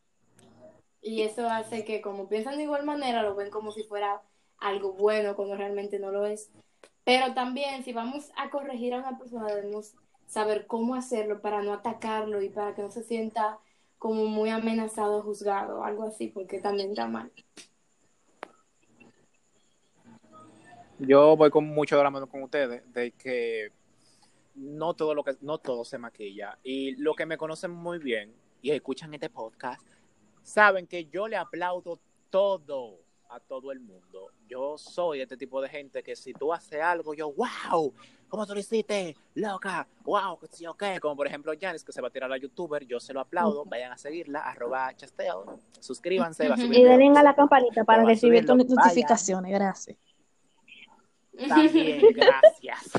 Y 1.02 1.22
eso 1.22 1.48
hace 1.48 1.84
que 1.84 2.00
como 2.00 2.28
piensan 2.28 2.56
de 2.56 2.64
igual 2.64 2.84
manera 2.84 3.22
lo 3.22 3.34
ven 3.34 3.50
como 3.50 3.72
si 3.72 3.84
fuera 3.84 4.22
algo 4.58 4.92
bueno 4.92 5.34
cuando 5.34 5.56
realmente 5.56 5.98
no 5.98 6.10
lo 6.10 6.26
es. 6.26 6.50
Pero 7.04 7.34
también 7.34 7.82
si 7.84 7.92
vamos 7.92 8.30
a 8.36 8.50
corregir 8.50 8.94
a 8.94 8.98
una 8.98 9.18
persona 9.18 9.46
debemos 9.46 9.94
saber 10.26 10.66
cómo 10.66 10.94
hacerlo 10.94 11.40
para 11.40 11.62
no 11.62 11.72
atacarlo 11.72 12.42
y 12.42 12.50
para 12.50 12.74
que 12.74 12.82
no 12.82 12.90
se 12.90 13.02
sienta 13.02 13.58
como 13.98 14.26
muy 14.26 14.50
amenazado, 14.50 15.22
juzgado, 15.22 15.84
algo 15.84 16.04
así, 16.04 16.28
porque 16.28 16.58
también 16.58 16.90
está 16.90 17.06
mal. 17.06 17.30
Yo 20.98 21.36
voy 21.36 21.50
con 21.50 21.66
mucho 21.66 21.96
de 21.96 22.04
la 22.04 22.10
mano 22.10 22.28
con 22.28 22.42
ustedes, 22.42 22.82
de 22.92 23.12
que 23.12 23.72
no 24.54 24.94
todo 24.94 25.14
lo 25.14 25.24
que 25.24 25.36
no 25.40 25.58
todo 25.58 25.84
se 25.84 25.98
maquilla. 25.98 26.58
Y 26.62 26.96
lo 26.96 27.14
que 27.14 27.26
me 27.26 27.38
conocen 27.38 27.70
muy 27.70 27.98
bien 27.98 28.32
y 28.62 28.70
escuchan 28.70 29.12
este 29.14 29.30
podcast, 29.30 29.86
saben 30.42 30.86
que 30.86 31.06
yo 31.06 31.28
le 31.28 31.36
aplaudo 31.36 32.00
todo 32.30 32.98
a 33.30 33.38
todo 33.40 33.70
el 33.70 33.80
mundo. 33.80 34.32
Yo 34.48 34.76
soy 34.76 35.20
este 35.20 35.36
tipo 35.36 35.62
de 35.62 35.68
gente 35.68 36.02
que 36.02 36.16
si 36.16 36.32
tú 36.32 36.52
haces 36.52 36.80
algo, 36.80 37.14
yo, 37.14 37.32
wow, 37.32 37.94
¿cómo 38.28 38.46
tú 38.46 38.54
lo 38.54 38.60
hiciste? 38.60 39.16
Loca, 39.34 39.86
wow, 40.02 40.38
que 40.38 40.48
sí, 40.48 40.66
ok. 40.66 40.84
Como 41.00 41.16
por 41.16 41.26
ejemplo 41.28 41.52
Janice, 41.58 41.84
que 41.84 41.92
se 41.92 42.00
va 42.00 42.08
a 42.08 42.10
tirar 42.10 42.32
a 42.32 42.36
youtuber, 42.36 42.84
yo 42.84 42.98
se 42.98 43.12
lo 43.12 43.20
aplaudo, 43.20 43.64
vayan 43.64 43.92
a 43.92 43.96
seguirla, 43.96 44.40
arroba 44.40 44.94
chasteo, 44.96 45.58
suscríbanse, 45.78 46.48
va 46.48 46.54
a 46.54 46.58
subir 46.58 46.80
Y 46.80 46.84
denle 46.84 47.18
a 47.18 47.22
la 47.22 47.34
campanita 47.34 47.84
para 47.84 48.04
recibir 48.04 48.44
tus 48.44 48.56
notificaciones. 48.56 49.52
Gracias. 49.52 49.96
También, 51.48 52.02
gracias. 52.14 52.90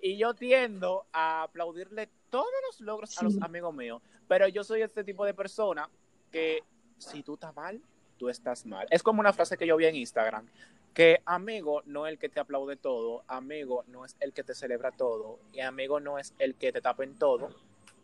y 0.00 0.16
yo 0.16 0.34
tiendo 0.34 1.06
a 1.12 1.42
aplaudirle 1.42 2.08
todos 2.30 2.46
los 2.66 2.80
logros 2.80 3.18
a 3.18 3.24
los 3.24 3.42
amigos 3.42 3.74
míos, 3.74 4.00
pero 4.28 4.48
yo 4.48 4.64
soy 4.64 4.82
este 4.82 5.04
tipo 5.04 5.24
de 5.24 5.34
persona 5.34 5.88
que 6.30 6.60
si 6.98 7.22
tú 7.22 7.34
estás 7.34 7.54
mal, 7.54 7.80
tú 8.18 8.28
estás 8.28 8.66
mal. 8.66 8.86
Es 8.90 9.02
como 9.02 9.20
una 9.20 9.32
frase 9.32 9.56
que 9.56 9.66
yo 9.66 9.76
vi 9.76 9.86
en 9.86 9.96
Instagram, 9.96 10.46
que 10.94 11.20
amigo 11.26 11.82
no 11.84 12.06
es 12.06 12.12
el 12.12 12.18
que 12.18 12.28
te 12.28 12.40
aplaude 12.40 12.76
todo, 12.76 13.22
amigo 13.28 13.84
no 13.88 14.04
es 14.04 14.16
el 14.20 14.32
que 14.32 14.42
te 14.42 14.54
celebra 14.54 14.90
todo, 14.92 15.38
y 15.52 15.60
amigo 15.60 16.00
no 16.00 16.18
es 16.18 16.34
el 16.38 16.54
que 16.54 16.72
te 16.72 16.80
tapa 16.80 17.04
en 17.04 17.18
todo. 17.18 17.50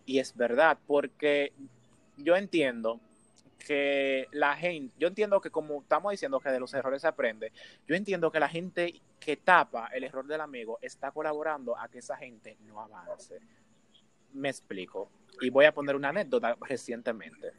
Y 0.04 0.18
es 0.18 0.36
verdad, 0.36 0.78
porque 0.86 1.52
yo 2.16 2.36
entiendo 2.36 3.00
que 3.58 4.26
la 4.32 4.56
gente, 4.56 4.94
yo 4.98 5.08
entiendo 5.08 5.40
que 5.40 5.50
como 5.50 5.80
estamos 5.80 6.10
diciendo 6.10 6.40
que 6.40 6.50
de 6.50 6.60
los 6.60 6.74
errores 6.74 7.02
se 7.02 7.08
aprende, 7.08 7.52
yo 7.86 7.94
entiendo 7.94 8.30
que 8.30 8.40
la 8.40 8.48
gente 8.48 9.00
que 9.20 9.36
tapa 9.36 9.86
el 9.86 10.04
error 10.04 10.26
del 10.26 10.40
amigo 10.40 10.78
está 10.82 11.12
colaborando 11.12 11.78
a 11.78 11.88
que 11.88 12.00
esa 12.00 12.16
gente 12.16 12.56
no 12.66 12.80
avance. 12.80 13.38
Me 14.32 14.48
explico. 14.48 15.08
Y 15.40 15.50
voy 15.50 15.64
a 15.64 15.72
poner 15.72 15.96
una 15.96 16.10
anécdota 16.10 16.56
recientemente. 16.60 17.52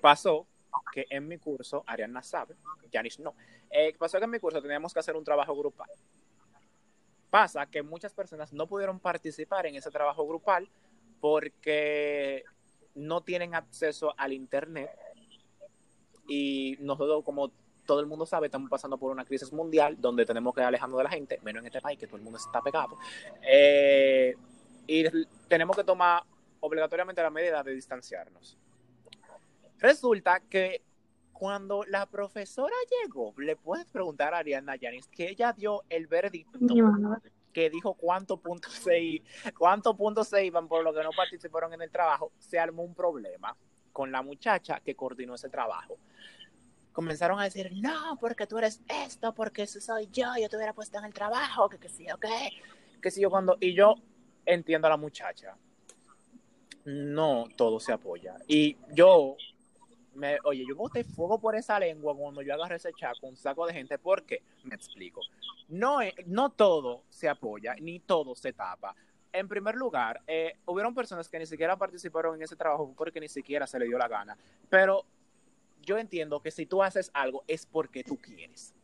Pasó 0.00 0.46
que 0.92 1.06
en 1.10 1.26
mi 1.26 1.38
curso, 1.38 1.82
Ariana 1.86 2.22
sabe, 2.22 2.54
Janice 2.92 3.22
no, 3.22 3.34
eh, 3.70 3.94
pasó 3.98 4.18
que 4.18 4.24
en 4.24 4.30
mi 4.30 4.38
curso 4.38 4.60
teníamos 4.60 4.92
que 4.92 5.00
hacer 5.00 5.16
un 5.16 5.24
trabajo 5.24 5.56
grupal. 5.56 5.88
Pasa 7.30 7.66
que 7.66 7.82
muchas 7.82 8.12
personas 8.12 8.52
no 8.52 8.66
pudieron 8.66 9.00
participar 9.00 9.66
en 9.66 9.76
ese 9.76 9.90
trabajo 9.90 10.26
grupal 10.26 10.68
porque 11.20 12.44
no 12.94 13.22
tienen 13.22 13.54
acceso 13.54 14.14
al 14.16 14.32
internet 14.32 14.90
y 16.28 16.76
nosotros 16.80 17.24
como 17.24 17.52
todo 17.84 18.00
el 18.00 18.06
mundo 18.06 18.26
sabe 18.26 18.46
estamos 18.46 18.68
pasando 18.68 18.98
por 18.98 19.12
una 19.12 19.24
crisis 19.24 19.52
mundial 19.52 19.96
donde 20.00 20.26
tenemos 20.26 20.54
que 20.54 20.60
ir 20.60 20.66
alejando 20.66 20.98
de 20.98 21.04
la 21.04 21.10
gente 21.10 21.38
menos 21.42 21.60
en 21.60 21.66
este 21.66 21.80
país 21.80 21.98
que 21.98 22.06
todo 22.06 22.16
el 22.16 22.22
mundo 22.22 22.38
está 22.38 22.60
pegado 22.60 22.98
Eh, 23.42 24.34
y 24.86 25.04
tenemos 25.48 25.76
que 25.76 25.84
tomar 25.84 26.22
obligatoriamente 26.60 27.22
la 27.22 27.30
medida 27.30 27.62
de 27.62 27.74
distanciarnos 27.74 28.58
resulta 29.78 30.40
que 30.40 30.82
cuando 31.32 31.84
la 31.84 32.06
profesora 32.06 32.74
llegó 33.02 33.34
le 33.36 33.56
puedes 33.56 33.86
preguntar 33.86 34.34
a 34.34 34.38
Ariana 34.38 34.76
Yanis 34.76 35.06
que 35.08 35.28
ella 35.28 35.52
dio 35.52 35.82
el 35.90 36.08
mamá. 36.82 37.20
que 37.52 37.70
dijo 37.70 37.94
cuántos 37.94 38.40
puntos 38.40 38.72
se, 38.72 39.22
cuántos 39.56 39.94
puntos 39.96 40.28
se 40.28 40.44
iban 40.44 40.66
por 40.66 40.82
lo 40.82 40.94
que 40.94 41.02
no 41.02 41.10
participaron 41.16 41.74
en 41.74 41.82
el 41.82 41.90
trabajo, 41.90 42.32
se 42.38 42.58
armó 42.58 42.82
un 42.82 42.94
problema 42.94 43.56
con 43.92 44.12
la 44.12 44.22
muchacha 44.22 44.80
que 44.80 44.94
coordinó 44.94 45.34
ese 45.34 45.48
trabajo. 45.48 45.98
Comenzaron 46.92 47.38
a 47.40 47.44
decir, 47.44 47.72
no, 47.76 48.18
porque 48.20 48.46
tú 48.46 48.58
eres 48.58 48.82
esto, 48.88 49.34
porque 49.34 49.62
ese 49.62 49.80
soy 49.80 50.08
yo, 50.12 50.28
yo 50.40 50.48
te 50.48 50.56
hubiera 50.56 50.74
puesto 50.74 50.98
en 50.98 51.06
el 51.06 51.14
trabajo, 51.14 51.68
que 51.68 51.78
qué 51.78 51.88
sé 51.88 52.04
yo 52.06 52.18
qué, 52.18 52.50
que 53.00 53.10
sé 53.10 53.20
yo 53.20 53.30
cuando... 53.30 53.56
Y 53.60 53.74
yo 53.74 53.94
entiendo 54.44 54.86
a 54.86 54.90
la 54.90 54.96
muchacha. 54.96 55.56
No 56.86 57.46
todo 57.56 57.78
se 57.80 57.92
apoya. 57.92 58.36
Y 58.48 58.76
yo, 58.94 59.36
me, 60.14 60.38
oye, 60.44 60.64
yo 60.68 60.74
boté 60.76 61.04
fuego 61.04 61.38
por 61.40 61.54
esa 61.56 61.78
lengua 61.78 62.16
cuando 62.16 62.42
yo 62.42 62.54
agarré 62.54 62.76
ese 62.76 62.92
chat 62.94 63.18
con 63.20 63.30
un 63.30 63.36
saco 63.36 63.66
de 63.66 63.72
gente, 63.74 63.98
porque, 63.98 64.42
me 64.64 64.74
explico, 64.74 65.20
no, 65.68 65.98
no 66.26 66.50
todo 66.50 67.02
se 67.08 67.28
apoya, 67.28 67.74
ni 67.80 67.98
todo 68.00 68.34
se 68.34 68.52
tapa. 68.52 68.94
En 69.32 69.48
primer 69.48 69.74
lugar, 69.74 70.22
eh, 70.26 70.54
hubieron 70.64 70.94
personas 70.94 71.28
que 71.28 71.38
ni 71.38 71.44
siquiera 71.46 71.76
participaron 71.76 72.36
en 72.36 72.42
ese 72.42 72.56
trabajo 72.56 72.94
porque 72.96 73.20
ni 73.20 73.28
siquiera 73.28 73.66
se 73.66 73.78
le 73.78 73.86
dio 73.86 73.98
la 73.98 74.08
gana. 74.08 74.38
Pero 74.70 75.04
yo 75.82 75.98
entiendo 75.98 76.40
que 76.40 76.50
si 76.50 76.66
tú 76.66 76.82
haces 76.82 77.10
algo 77.12 77.44
es 77.46 77.66
porque 77.66 78.02
tú 78.02 78.16
quieres. 78.16 78.74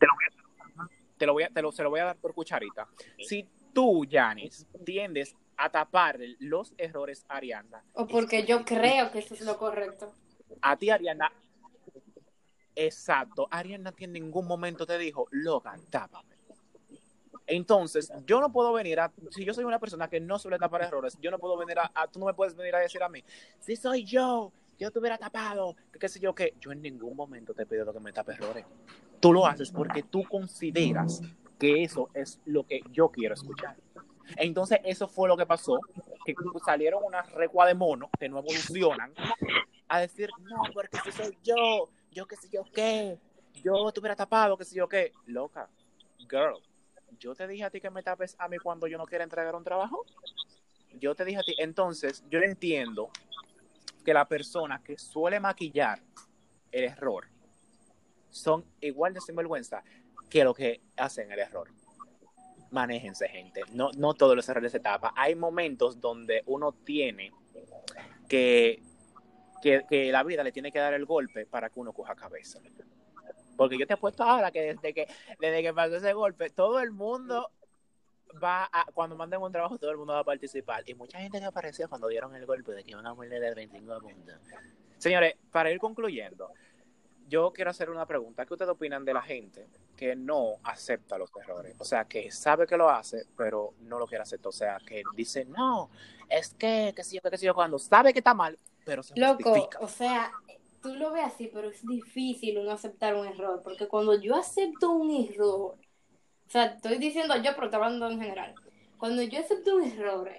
Te 0.00 0.06
lo 0.06 0.12
voy 0.14 0.24
a, 0.24 0.88
te 1.18 1.26
lo 1.26 1.32
voy 1.34 1.42
a- 1.44 1.48
te 1.50 1.62
lo- 1.62 1.70
se 1.72 1.82
lo 1.84 1.90
voy 1.90 2.00
a 2.00 2.06
dar 2.06 2.16
por 2.16 2.34
cucharita. 2.34 2.88
Si 3.18 3.46
tú, 3.72 4.04
Janis, 4.10 4.66
tiendes 4.84 5.36
a 5.56 5.70
tapar 5.70 6.18
los 6.38 6.74
errores 6.78 7.24
a 7.28 7.36
Ariana, 7.36 7.84
O 7.92 8.06
porque 8.06 8.44
yo 8.44 8.64
creo 8.64 9.10
que 9.10 9.18
eso 9.20 9.34
es 9.34 9.40
lo 9.42 9.56
correcto. 9.58 10.12
a 10.62 10.76
ti, 10.76 10.90
Ariana, 10.90 11.32
exacto, 12.74 13.46
Ariana 13.50 13.92
en 13.98 14.12
ningún 14.12 14.46
momento 14.46 14.86
te 14.86 14.98
dijo, 14.98 15.28
Logan, 15.30 15.80
tápame. 15.90 16.34
Entonces, 17.46 18.10
yo 18.26 18.40
no 18.40 18.50
puedo 18.50 18.72
venir 18.72 19.00
a, 19.00 19.12
si 19.30 19.44
yo 19.44 19.52
soy 19.52 19.64
una 19.64 19.78
persona 19.78 20.08
que 20.08 20.18
no 20.18 20.38
suele 20.38 20.58
tapar 20.58 20.82
errores, 20.82 21.18
yo 21.20 21.30
no 21.30 21.38
puedo 21.38 21.58
venir 21.58 21.78
a, 21.78 21.90
a- 21.94 22.08
tú 22.08 22.18
no 22.18 22.26
me 22.26 22.34
puedes 22.34 22.54
venir 22.56 22.74
a 22.74 22.78
decir 22.78 23.02
a 23.02 23.08
mí, 23.08 23.22
si 23.60 23.76
soy 23.76 24.04
yo, 24.04 24.50
yo 24.78 24.90
te 24.90 24.98
hubiera 24.98 25.18
tapado, 25.18 25.76
que 25.92 25.98
qué 25.98 26.08
sé 26.08 26.18
yo 26.20 26.34
qué, 26.34 26.54
yo 26.58 26.72
en 26.72 26.80
ningún 26.80 27.14
momento 27.14 27.52
te 27.52 27.62
he 27.62 27.66
pedido 27.66 27.92
que 27.92 28.00
me 28.00 28.12
tape 28.12 28.32
errores. 28.32 28.64
Tú 29.20 29.32
lo 29.32 29.46
haces 29.46 29.70
porque 29.70 30.02
tú 30.02 30.24
consideras 30.28 31.20
que 31.58 31.82
eso 31.84 32.10
es 32.14 32.40
lo 32.46 32.66
que 32.66 32.80
yo 32.90 33.10
quiero 33.10 33.34
escuchar. 33.34 33.76
Entonces, 34.36 34.80
eso 34.84 35.08
fue 35.08 35.28
lo 35.28 35.36
que 35.36 35.46
pasó, 35.46 35.78
que 36.24 36.34
salieron 36.64 37.02
unas 37.04 37.30
recua 37.32 37.66
de 37.66 37.74
mono 37.74 38.10
que 38.18 38.28
no 38.28 38.38
evolucionan 38.38 39.12
a 39.88 40.00
decir, 40.00 40.30
no, 40.40 40.62
porque 40.72 40.98
si 41.04 41.12
soy 41.12 41.38
yo, 41.42 41.90
yo 42.10 42.26
qué 42.26 42.36
sé 42.36 42.48
yo 42.50 42.64
qué, 42.72 43.18
yo 43.62 43.92
te 43.92 44.00
hubiera 44.00 44.16
tapado, 44.16 44.56
qué 44.56 44.64
sé 44.64 44.76
yo 44.76 44.88
qué. 44.88 45.12
Loca, 45.26 45.68
girl, 46.28 46.60
yo 47.18 47.34
te 47.34 47.46
dije 47.46 47.64
a 47.64 47.70
ti 47.70 47.80
que 47.80 47.90
me 47.90 48.02
tapes 48.02 48.34
a 48.38 48.48
mí 48.48 48.58
cuando 48.58 48.86
yo 48.86 48.98
no 48.98 49.06
quiera 49.06 49.24
entregar 49.24 49.54
un 49.54 49.64
trabajo. 49.64 50.04
Yo 50.94 51.14
te 51.14 51.24
dije 51.24 51.38
a 51.38 51.42
ti, 51.42 51.54
entonces 51.58 52.24
yo 52.30 52.40
entiendo 52.40 53.10
que 54.04 54.14
la 54.14 54.26
persona 54.26 54.82
que 54.82 54.96
suele 54.98 55.40
maquillar 55.40 56.00
el 56.70 56.84
error 56.84 57.26
son 58.30 58.64
igual 58.80 59.14
de 59.14 59.20
sinvergüenza 59.20 59.82
que 60.28 60.44
lo 60.44 60.54
que 60.54 60.82
hacen 60.96 61.30
el 61.30 61.38
error. 61.38 61.70
Manéjense, 62.74 63.28
gente. 63.28 63.60
No, 63.72 63.92
no 63.96 64.14
todos 64.14 64.34
los 64.34 64.48
errores 64.48 64.72
se 64.72 64.80
tapan. 64.80 65.12
Hay 65.14 65.36
momentos 65.36 66.00
donde 66.00 66.42
uno 66.46 66.72
tiene 66.72 67.32
que, 68.28 68.82
que, 69.62 70.10
la 70.10 70.24
vida 70.24 70.42
le 70.42 70.50
tiene 70.50 70.72
que 70.72 70.80
dar 70.80 70.92
el 70.92 71.04
golpe 71.04 71.46
para 71.46 71.70
que 71.70 71.78
uno 71.78 71.92
coja 71.92 72.16
cabeza. 72.16 72.58
Porque 73.56 73.78
yo 73.78 73.86
te 73.86 73.92
apuesto 73.92 74.24
ahora 74.24 74.50
que 74.50 74.74
desde 74.74 74.92
que, 74.92 75.06
desde 75.38 75.62
que 75.62 75.72
pasó 75.72 75.94
ese 75.94 76.12
golpe, 76.14 76.50
todo 76.50 76.80
el 76.80 76.90
mundo 76.90 77.48
va 78.42 78.68
a, 78.72 78.86
cuando 78.92 79.14
manden 79.14 79.40
un 79.40 79.52
trabajo, 79.52 79.78
todo 79.78 79.92
el 79.92 79.96
mundo 79.96 80.14
va 80.14 80.18
a 80.18 80.24
participar. 80.24 80.82
Y 80.84 80.94
mucha 80.94 81.20
gente 81.20 81.38
que 81.38 81.44
apareció 81.44 81.88
cuando 81.88 82.08
dieron 82.08 82.34
el 82.34 82.44
golpe 82.44 82.72
de 82.72 82.82
que 82.82 82.90
iban 82.90 83.06
a 83.06 83.14
poner 83.14 83.40
el 83.40 83.54
25 83.54 84.00
puntos. 84.00 84.34
Señores, 84.98 85.36
para 85.52 85.70
ir 85.70 85.78
concluyendo, 85.78 86.50
yo 87.28 87.52
quiero 87.52 87.70
hacer 87.70 87.88
una 87.88 88.04
pregunta. 88.04 88.44
¿Qué 88.44 88.54
ustedes 88.54 88.72
opinan 88.72 89.04
de 89.04 89.14
la 89.14 89.22
gente 89.22 89.68
que 89.96 90.16
no 90.16 90.56
acepta 90.64 91.18
los 91.18 91.30
errores? 91.36 91.74
O 91.78 91.84
sea, 91.84 92.04
que 92.06 92.30
sabe 92.30 92.66
que 92.66 92.76
lo 92.76 92.90
hace, 92.90 93.26
pero 93.36 93.74
no 93.80 93.98
lo 93.98 94.06
quiere 94.06 94.22
aceptar. 94.22 94.48
O 94.48 94.52
sea, 94.52 94.80
que 94.84 95.02
dice, 95.14 95.44
no, 95.46 95.90
es 96.28 96.54
que, 96.54 96.92
que 96.96 97.04
si 97.04 97.16
yo, 97.16 97.30
que 97.30 97.38
si 97.38 97.46
yo, 97.46 97.54
cuando 97.54 97.78
sabe 97.78 98.12
que 98.12 98.20
está 98.20 98.34
mal, 98.34 98.58
pero 98.84 99.02
se 99.02 99.14
Loco, 99.14 99.50
justifica. 99.50 99.78
o 99.78 99.88
sea, 99.88 100.32
tú 100.80 100.94
lo 100.96 101.12
ves 101.12 101.24
así, 101.26 101.48
pero 101.52 101.70
es 101.70 101.86
difícil 101.86 102.58
uno 102.58 102.72
aceptar 102.72 103.14
un 103.14 103.26
error, 103.26 103.62
porque 103.62 103.88
cuando 103.88 104.14
yo 104.20 104.36
acepto 104.36 104.90
un 104.92 105.10
error, 105.10 105.78
o 106.46 106.50
sea, 106.50 106.66
estoy 106.66 106.98
diciendo 106.98 107.36
yo, 107.42 107.52
pero 107.56 107.74
hablando 107.74 108.10
en 108.10 108.20
general, 108.20 108.54
cuando 108.98 109.22
yo 109.22 109.40
acepto 109.40 109.76
un 109.76 109.84
error, 109.84 110.30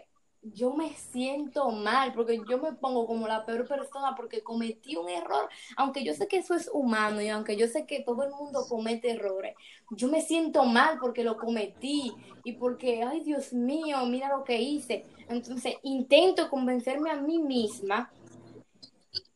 yo 0.53 0.73
me 0.73 0.93
siento 0.93 1.71
mal, 1.71 2.13
porque 2.13 2.41
yo 2.49 2.59
me 2.59 2.73
pongo 2.73 3.05
como 3.07 3.27
la 3.27 3.45
peor 3.45 3.67
persona 3.67 4.13
porque 4.15 4.41
cometí 4.41 4.95
un 4.95 5.09
error, 5.09 5.49
aunque 5.77 6.03
yo 6.03 6.13
sé 6.13 6.27
que 6.27 6.37
eso 6.37 6.53
es 6.53 6.69
humano 6.73 7.21
y 7.21 7.29
aunque 7.29 7.55
yo 7.57 7.67
sé 7.67 7.85
que 7.85 8.01
todo 8.01 8.23
el 8.23 8.31
mundo 8.31 8.65
comete 8.67 9.11
errores, 9.11 9.55
yo 9.91 10.07
me 10.07 10.21
siento 10.21 10.65
mal 10.65 10.99
porque 10.99 11.23
lo 11.23 11.37
cometí 11.37 12.13
y 12.43 12.53
porque, 12.53 13.03
ay 13.03 13.21
Dios 13.21 13.53
mío, 13.53 14.05
mira 14.05 14.29
lo 14.29 14.43
que 14.43 14.61
hice. 14.61 15.05
Entonces 15.29 15.75
intento 15.83 16.49
convencerme 16.49 17.09
a 17.09 17.15
mí 17.15 17.39
misma 17.39 18.11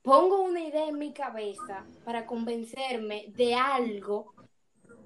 pongo 0.01 0.41
una 0.41 0.61
idea 0.61 0.87
en 0.87 0.97
mi 0.97 1.13
cabeza 1.13 1.85
para 2.03 2.25
convencerme 2.25 3.25
de 3.35 3.53
algo 3.55 4.33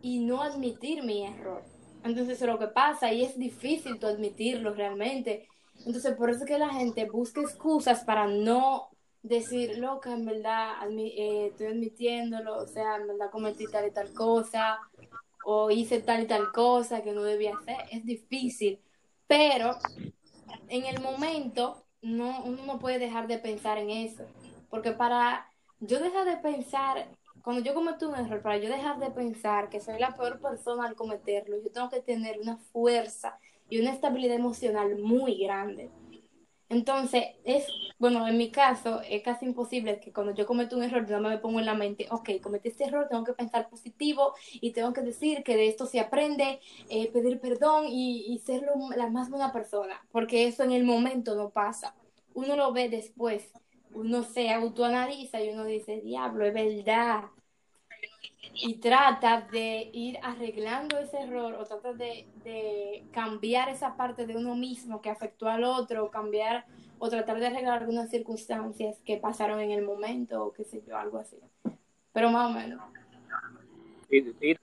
y 0.01 0.19
no 0.19 0.41
admitir 0.41 1.03
mi 1.03 1.25
error. 1.25 1.63
Entonces 2.03 2.41
es 2.41 2.47
lo 2.47 2.59
que 2.59 2.67
pasa 2.67 3.11
y 3.11 3.23
es 3.23 3.37
difícil 3.37 3.99
tú 3.99 4.07
admitirlo 4.07 4.73
realmente. 4.73 5.47
Entonces 5.85 6.15
por 6.15 6.29
eso 6.29 6.43
es 6.43 6.45
que 6.45 6.57
la 6.57 6.69
gente 6.69 7.09
busca 7.09 7.41
excusas 7.41 8.03
para 8.03 8.27
no 8.27 8.89
decir, 9.21 9.77
loca, 9.77 10.13
en 10.13 10.25
verdad 10.25 10.75
eh, 10.91 11.47
estoy 11.51 11.67
admitiéndolo, 11.67 12.57
o 12.57 12.67
sea, 12.67 12.97
en 12.97 13.07
verdad 13.07 13.31
cometí 13.31 13.65
tal 13.67 13.87
y 13.87 13.91
tal 13.91 14.13
cosa, 14.13 14.79
o 15.45 15.71
hice 15.71 16.01
tal 16.01 16.23
y 16.23 16.27
tal 16.27 16.51
cosa 16.51 17.01
que 17.01 17.11
no 17.11 17.23
debía 17.23 17.55
hacer. 17.57 17.77
Es 17.91 18.05
difícil, 18.05 18.79
pero 19.27 19.77
en 20.67 20.85
el 20.85 21.01
momento 21.01 21.83
no, 22.01 22.43
uno 22.43 22.65
no 22.65 22.79
puede 22.79 22.99
dejar 22.99 23.27
de 23.27 23.39
pensar 23.39 23.77
en 23.77 23.89
eso. 23.89 24.25
Porque 24.69 24.91
para 24.91 25.47
yo 25.79 25.99
dejar 25.99 26.25
de 26.25 26.37
pensar, 26.37 27.07
cuando 27.43 27.61
yo 27.61 27.73
cometo 27.73 28.09
un 28.09 28.15
error, 28.15 28.41
para 28.41 28.57
yo 28.57 28.69
dejar 28.69 28.99
de 28.99 29.11
pensar 29.11 29.69
que 29.69 29.79
soy 29.79 29.99
la 29.99 30.15
peor 30.15 30.39
persona 30.39 30.85
al 30.85 30.95
cometerlo, 30.95 31.61
yo 31.61 31.71
tengo 31.71 31.89
que 31.89 32.01
tener 32.01 32.39
una 32.39 32.57
fuerza 32.57 33.37
y 33.73 33.81
una 33.81 33.91
estabilidad 33.91 34.35
emocional 34.35 34.99
muy 34.99 35.35
grande. 35.39 35.89
Entonces, 36.69 37.23
es 37.43 37.65
bueno, 37.97 38.27
en 38.27 38.37
mi 38.37 38.51
caso 38.51 39.01
es 39.01 39.23
casi 39.23 39.45
imposible 39.45 39.99
que 39.99 40.13
cuando 40.13 40.31
yo 40.35 40.45
cometo 40.45 40.75
un 40.75 40.83
error, 40.83 41.07
yo 41.07 41.19
no 41.19 41.29
me 41.29 41.39
pongo 41.39 41.59
en 41.59 41.65
la 41.65 41.73
mente, 41.73 42.05
ok, 42.11 42.29
cometí 42.39 42.69
este 42.69 42.83
error, 42.83 43.07
tengo 43.09 43.23
que 43.23 43.33
pensar 43.33 43.67
positivo 43.69 44.35
y 44.53 44.73
tengo 44.73 44.93
que 44.93 45.01
decir 45.01 45.41
que 45.41 45.57
de 45.57 45.69
esto 45.69 45.87
se 45.87 45.99
aprende, 45.99 46.59
eh, 46.89 47.11
pedir 47.11 47.39
perdón 47.39 47.85
y, 47.87 48.25
y 48.27 48.37
ser 48.39 48.63
la 48.95 49.09
más 49.09 49.31
buena 49.31 49.51
persona, 49.51 50.05
porque 50.11 50.45
eso 50.45 50.61
en 50.61 50.71
el 50.71 50.83
momento 50.83 51.33
no 51.35 51.49
pasa. 51.49 51.95
Uno 52.35 52.55
lo 52.55 52.73
ve 52.73 52.89
después, 52.89 53.51
uno 53.91 54.21
se 54.21 54.51
autoanaliza 54.51 55.41
y 55.41 55.49
uno 55.49 55.65
dice, 55.65 56.01
diablo, 56.01 56.45
es 56.45 56.53
verdad. 56.53 57.23
Y 58.55 58.75
trata 58.75 59.47
de 59.51 59.89
ir 59.93 60.19
arreglando 60.21 60.99
ese 60.99 61.17
error 61.21 61.55
o 61.55 61.65
trata 61.65 61.93
de, 61.93 62.27
de 62.43 63.03
cambiar 63.11 63.69
esa 63.69 63.97
parte 63.97 64.27
de 64.27 64.37
uno 64.37 64.55
mismo 64.55 65.01
que 65.01 65.09
afectó 65.09 65.49
al 65.49 65.63
otro, 65.63 66.05
o 66.05 66.11
cambiar 66.11 66.65
o 66.99 67.09
tratar 67.09 67.39
de 67.39 67.47
arreglar 67.47 67.81
algunas 67.81 68.09
circunstancias 68.09 69.01
que 69.03 69.17
pasaron 69.17 69.59
en 69.59 69.71
el 69.71 69.81
momento 69.81 70.45
o 70.45 70.53
qué 70.53 70.63
sé 70.63 70.81
yo, 70.87 70.95
algo 70.97 71.17
así. 71.17 71.35
Pero 72.13 72.29
más 72.29 72.49
o 72.49 72.53
menos. 72.53 72.81
¿Y, 74.09 74.19
y, 74.19 74.55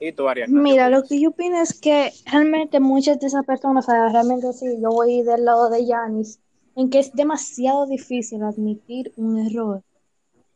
y 0.00 0.12
tú, 0.12 0.28
Ariana? 0.28 0.60
Mira, 0.60 0.90
lo 0.90 1.04
que 1.04 1.20
yo 1.20 1.30
opino 1.30 1.62
es 1.62 1.80
que 1.80 2.12
realmente 2.30 2.80
muchas 2.80 3.20
de 3.20 3.28
esas 3.28 3.46
personas, 3.46 3.88
o 3.88 3.90
sea, 3.90 4.08
realmente 4.08 4.52
sí, 4.52 4.66
yo 4.82 4.90
voy 4.90 5.22
del 5.22 5.44
lado 5.44 5.70
de 5.70 5.86
Yanis, 5.86 6.40
en 6.76 6.90
que 6.90 6.98
es 6.98 7.12
demasiado 7.12 7.86
difícil 7.86 8.42
admitir 8.42 9.12
un 9.16 9.38
error. 9.38 9.82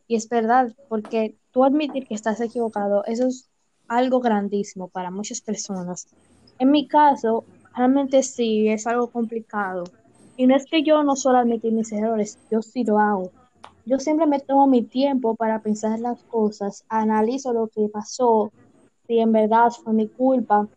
Y 0.07 0.17
es 0.17 0.29
verdad, 0.29 0.75
porque 0.89 1.35
tú 1.57 1.63
admitir 1.63 2.07
que 2.07 2.13
estás 2.13 2.39
equivocado, 2.39 3.03
eso 3.05 3.25
es 3.25 3.49
algo 3.87 4.19
grandísimo 4.19 4.89
para 4.89 5.09
muchas 5.09 5.41
personas. 5.41 6.05
En 6.59 6.69
mi 6.69 6.87
caso, 6.87 7.45
realmente 7.75 8.21
sí, 8.21 8.67
es 8.69 8.85
algo 8.85 9.07
complicado. 9.07 9.85
Y 10.35 10.45
no 10.45 10.55
es 10.55 10.67
que 10.67 10.83
yo 10.83 11.01
no 11.01 11.15
suelo 11.15 11.39
admitir 11.39 11.73
mis 11.73 11.91
errores, 11.91 12.37
yo 12.51 12.61
sí 12.61 12.83
lo 12.83 12.99
hago. 12.99 13.31
Yo 13.87 13.97
siempre 13.97 14.27
me 14.27 14.39
tomo 14.39 14.67
mi 14.67 14.83
tiempo 14.83 15.33
para 15.33 15.59
pensar 15.63 15.99
las 15.99 16.21
cosas, 16.25 16.83
analizo 16.89 17.51
lo 17.53 17.69
que 17.69 17.89
pasó, 17.91 18.51
si 19.07 19.17
en 19.17 19.31
verdad 19.31 19.71
fue 19.71 19.93
mi 19.93 20.07
culpa. 20.09 20.67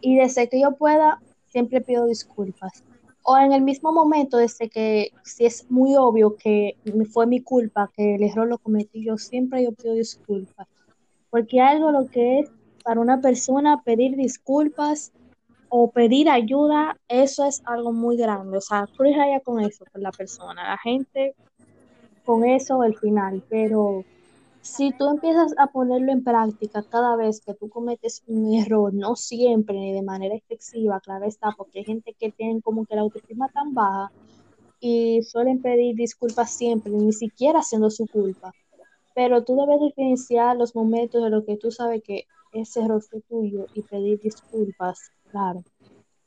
Y 0.00 0.14
desde 0.14 0.48
que 0.48 0.60
yo 0.60 0.76
pueda, 0.76 1.20
siempre 1.46 1.80
pido 1.80 2.06
disculpas. 2.06 2.84
O 3.26 3.38
en 3.38 3.52
el 3.52 3.62
mismo 3.62 3.90
momento, 3.90 4.36
desde 4.36 4.68
que 4.68 5.12
si 5.22 5.46
es 5.46 5.70
muy 5.70 5.96
obvio 5.96 6.36
que 6.36 6.76
fue 7.10 7.26
mi 7.26 7.40
culpa, 7.40 7.90
que 7.96 8.16
el 8.16 8.22
error 8.22 8.46
lo 8.46 8.58
cometí 8.58 9.02
yo, 9.02 9.16
siempre 9.16 9.64
yo 9.64 9.72
pido 9.72 9.94
disculpas. 9.94 10.68
Porque 11.30 11.58
algo 11.60 11.90
lo 11.90 12.06
que 12.06 12.40
es 12.40 12.50
para 12.84 13.00
una 13.00 13.22
persona 13.22 13.82
pedir 13.82 14.14
disculpas 14.16 15.10
o 15.70 15.90
pedir 15.90 16.28
ayuda, 16.28 16.98
eso 17.08 17.46
es 17.46 17.62
algo 17.64 17.92
muy 17.92 18.18
grande. 18.18 18.58
O 18.58 18.60
sea, 18.60 18.86
cruz 18.94 19.16
raya 19.16 19.40
con 19.40 19.58
eso, 19.58 19.86
con 19.90 20.02
la 20.02 20.12
persona. 20.12 20.68
La 20.68 20.78
gente 20.78 21.34
con 22.26 22.44
eso 22.44 22.82
al 22.82 22.94
final, 22.94 23.42
pero 23.48 24.04
si 24.64 24.92
tú 24.92 25.10
empiezas 25.10 25.54
a 25.58 25.66
ponerlo 25.66 26.10
en 26.10 26.24
práctica 26.24 26.82
cada 26.88 27.16
vez 27.16 27.42
que 27.42 27.52
tú 27.52 27.68
cometes 27.68 28.22
un 28.26 28.54
error, 28.54 28.94
no 28.94 29.14
siempre 29.14 29.78
ni 29.78 29.92
de 29.92 30.02
manera 30.02 30.34
excesiva, 30.34 31.00
claro 31.00 31.26
está, 31.26 31.52
porque 31.54 31.80
hay 31.80 31.84
gente 31.84 32.14
que 32.18 32.32
tiene 32.32 32.62
como 32.62 32.86
que 32.86 32.94
la 32.94 33.02
autoestima 33.02 33.50
tan 33.50 33.74
baja 33.74 34.10
y 34.80 35.22
suelen 35.22 35.60
pedir 35.60 35.94
disculpas 35.96 36.50
siempre, 36.50 36.90
ni 36.92 37.12
siquiera 37.12 37.62
siendo 37.62 37.90
su 37.90 38.06
culpa. 38.06 38.54
Pero 39.14 39.44
tú 39.44 39.54
debes 39.54 39.80
diferenciar 39.80 40.56
los 40.56 40.74
momentos 40.74 41.22
de 41.22 41.28
lo 41.28 41.44
que 41.44 41.58
tú 41.58 41.70
sabes 41.70 42.02
que 42.02 42.24
ese 42.54 42.80
error 42.80 43.02
fue 43.02 43.20
tuyo 43.20 43.66
y 43.74 43.82
pedir 43.82 44.18
disculpas, 44.20 45.10
claro. 45.30 45.62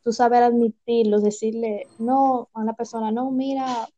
Tú 0.03 0.13
saber 0.13 0.43
admitirlo, 0.43 1.21
decirle 1.21 1.87
no 1.97 2.49
a 2.53 2.61
una 2.61 2.73
persona, 2.73 3.11
no, 3.11 3.31
mira, 3.31 3.89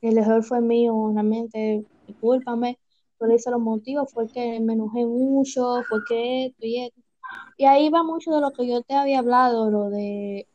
el 0.00 0.18
error 0.18 0.42
fue 0.42 0.60
mío, 0.60 1.12
realmente, 1.14 1.84
discúlpame. 2.08 2.76
Yo 3.22 3.28
le 3.28 3.36
los 3.36 3.60
motivos, 3.60 4.12
fue 4.12 4.26
que 4.26 4.58
me 4.58 4.72
enojé 4.72 5.06
mucho, 5.06 5.80
fue 5.88 6.00
que 6.08 6.46
esto 6.46 6.66
y 6.66 6.86
esto. 6.86 7.00
Y 7.56 7.66
ahí 7.66 7.88
va 7.88 8.02
mucho 8.02 8.32
de 8.32 8.40
lo 8.40 8.50
que 8.50 8.66
yo 8.66 8.82
te 8.82 8.94
había 8.94 9.20
hablado, 9.20 9.70
lo 9.70 9.90
de, 9.90 10.48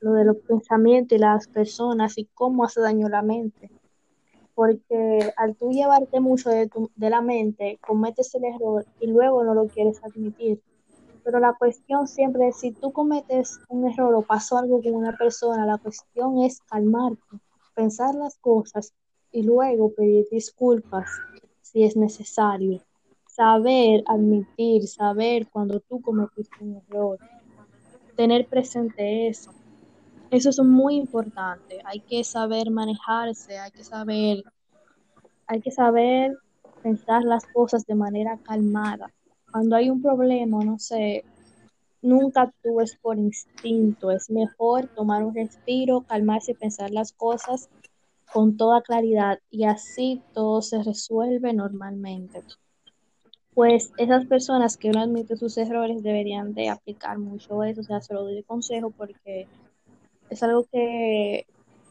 lo 0.00 0.12
de 0.12 0.24
los 0.24 0.38
pensamientos 0.38 1.16
y 1.16 1.20
las 1.20 1.46
personas 1.48 2.16
y 2.16 2.24
cómo 2.32 2.64
hace 2.64 2.80
daño 2.80 3.10
la 3.10 3.20
mente. 3.20 3.70
Porque 4.54 5.34
al 5.36 5.54
tú 5.56 5.70
llevarte 5.70 6.18
mucho 6.20 6.48
de, 6.48 6.66
tu, 6.66 6.90
de 6.96 7.10
la 7.10 7.20
mente, 7.20 7.78
cometes 7.86 8.34
el 8.36 8.44
error 8.44 8.86
y 9.00 9.08
luego 9.08 9.44
no 9.44 9.52
lo 9.52 9.66
quieres 9.66 10.02
admitir. 10.02 10.62
Pero 11.24 11.40
la 11.40 11.52
cuestión 11.52 12.08
siempre 12.08 12.48
es, 12.48 12.56
si 12.56 12.72
tú 12.72 12.90
cometes 12.90 13.60
un 13.68 13.86
error 13.86 14.14
o 14.14 14.22
pasó 14.22 14.56
algo 14.56 14.80
con 14.80 14.94
una 14.94 15.14
persona, 15.14 15.66
la 15.66 15.76
cuestión 15.76 16.40
es 16.40 16.62
calmarte, 16.62 17.20
pensar 17.74 18.14
las 18.14 18.36
cosas 18.36 18.94
y 19.30 19.42
luego 19.42 19.92
pedir 19.92 20.26
disculpas 20.30 21.10
si 21.74 21.82
es 21.82 21.96
necesario. 21.96 22.80
Saber 23.26 24.04
admitir, 24.06 24.86
saber 24.86 25.48
cuando 25.50 25.80
tú 25.80 26.00
cometiste 26.00 26.54
un 26.60 26.76
error, 26.76 27.18
tener 28.16 28.46
presente 28.46 29.26
eso. 29.26 29.52
Eso 30.30 30.50
es 30.50 30.58
muy 30.60 30.94
importante. 30.94 31.80
Hay 31.84 31.98
que 32.00 32.22
saber 32.22 32.70
manejarse, 32.70 33.58
hay 33.58 33.72
que 33.72 33.82
saber, 33.82 34.44
hay 35.48 35.60
que 35.60 35.72
saber 35.72 36.38
pensar 36.80 37.24
las 37.24 37.44
cosas 37.46 37.84
de 37.86 37.96
manera 37.96 38.38
calmada. 38.38 39.12
Cuando 39.50 39.74
hay 39.74 39.90
un 39.90 40.00
problema, 40.00 40.64
no 40.64 40.78
sé, 40.78 41.24
nunca 42.02 42.42
actúes 42.42 42.96
por 43.02 43.18
instinto. 43.18 44.12
Es 44.12 44.30
mejor 44.30 44.86
tomar 44.94 45.24
un 45.24 45.34
respiro, 45.34 46.02
calmarse 46.02 46.52
y 46.52 46.54
pensar 46.54 46.92
las 46.92 47.12
cosas 47.12 47.68
con 48.34 48.56
toda 48.56 48.82
claridad 48.82 49.38
y 49.48 49.62
así 49.62 50.20
todo 50.32 50.60
se 50.60 50.82
resuelve 50.82 51.52
normalmente. 51.52 52.42
Pues 53.54 53.92
esas 53.96 54.26
personas 54.26 54.76
que 54.76 54.90
no 54.90 55.00
admiten 55.00 55.36
sus 55.36 55.56
errores 55.56 56.02
deberían 56.02 56.52
de 56.52 56.68
aplicar 56.68 57.16
mucho 57.18 57.62
eso, 57.62 57.82
o 57.82 57.84
sea, 57.84 58.00
se 58.00 58.12
lo 58.12 58.24
doy 58.24 58.34
de 58.34 58.42
consejo 58.42 58.90
porque 58.90 59.46
es 60.30 60.42
algo 60.42 60.64
que 60.72 61.46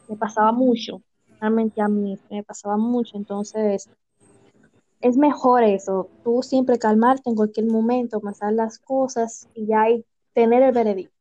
me 0.06 0.16
pasaba 0.16 0.52
mucho, 0.52 1.00
realmente 1.40 1.80
a 1.80 1.88
mí 1.88 2.18
me 2.28 2.42
pasaba 2.42 2.76
mucho, 2.76 3.16
entonces 3.16 3.88
es 5.00 5.16
mejor 5.16 5.64
eso, 5.64 6.10
tú 6.22 6.42
siempre 6.42 6.78
calmarte 6.78 7.30
en 7.30 7.36
cualquier 7.36 7.68
momento, 7.68 8.20
pasar 8.20 8.52
las 8.52 8.78
cosas 8.78 9.48
y 9.54 9.64
ya 9.64 9.86
tener 10.34 10.62
el 10.62 10.72
veredicto. 10.72 11.13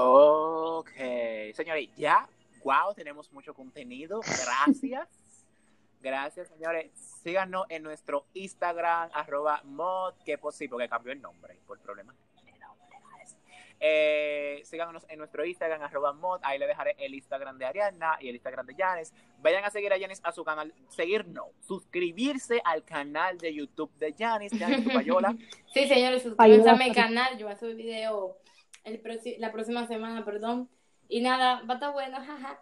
Ok, 0.00 0.92
señores, 1.54 1.88
ya, 1.96 2.28
wow, 2.62 2.94
tenemos 2.94 3.32
mucho 3.32 3.52
contenido. 3.52 4.20
Gracias. 4.44 5.08
Gracias, 6.00 6.46
señores. 6.46 6.92
Síganos 7.24 7.66
en 7.68 7.82
nuestro 7.82 8.24
Instagram, 8.34 9.10
arroba 9.12 9.60
mod, 9.64 10.14
que 10.24 10.38
posible, 10.38 10.70
porque 10.70 10.88
cambió 10.88 11.12
el 11.12 11.20
nombre 11.20 11.58
por 11.66 11.80
problemas. 11.80 12.14
Eh, 13.80 14.62
síganos 14.64 15.04
en 15.08 15.18
nuestro 15.18 15.44
Instagram, 15.44 15.82
arroba 15.82 16.12
mod, 16.12 16.38
ahí 16.44 16.60
le 16.60 16.68
dejaré 16.68 16.94
el 16.98 17.14
Instagram 17.14 17.58
de 17.58 17.66
Ariana 17.66 18.18
y 18.20 18.28
el 18.28 18.36
Instagram 18.36 18.66
de 18.66 18.76
Janes. 18.76 19.12
Vayan 19.40 19.64
a 19.64 19.70
seguir 19.70 19.92
a 19.92 19.98
Janis 19.98 20.20
a 20.22 20.30
su 20.30 20.44
canal, 20.44 20.72
seguir 20.90 21.26
no, 21.26 21.50
suscribirse 21.66 22.60
al 22.64 22.84
canal 22.84 23.36
de 23.38 23.52
YouTube 23.52 23.90
de 23.98 24.14
Janis, 24.16 24.52
Janis 24.56 24.84
Tupayola. 24.84 25.34
Sí, 25.74 25.88
señores, 25.88 26.22
suscríbanse 26.22 26.62
Payola, 26.64 26.72
a 26.72 26.88
mi 26.88 26.94
canal. 26.94 27.36
Yo 27.36 27.46
voy 27.46 27.54
a 27.54 27.58
subir 27.58 27.76
video 27.76 28.38
el 28.84 29.00
la 29.38 29.52
próxima 29.52 29.86
semana, 29.86 30.24
perdón. 30.24 30.68
Y 31.08 31.20
nada, 31.20 31.62
va 31.68 31.74
a 31.74 31.76
estar 31.76 31.92
bueno, 31.92 32.18
jaja. 32.26 32.60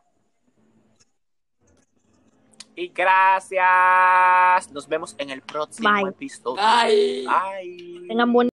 Y 2.76 2.88
gracias. 2.88 4.70
Nos 4.70 4.87
vemos 4.87 5.14
en 5.18 5.31
el 5.31 5.40
próximo 5.40 5.90
Bye. 5.90 6.11
episodio. 6.11 6.62
Bye. 6.62 7.26
Bye. 7.26 8.09
Tengan 8.09 8.33
buen... 8.33 8.50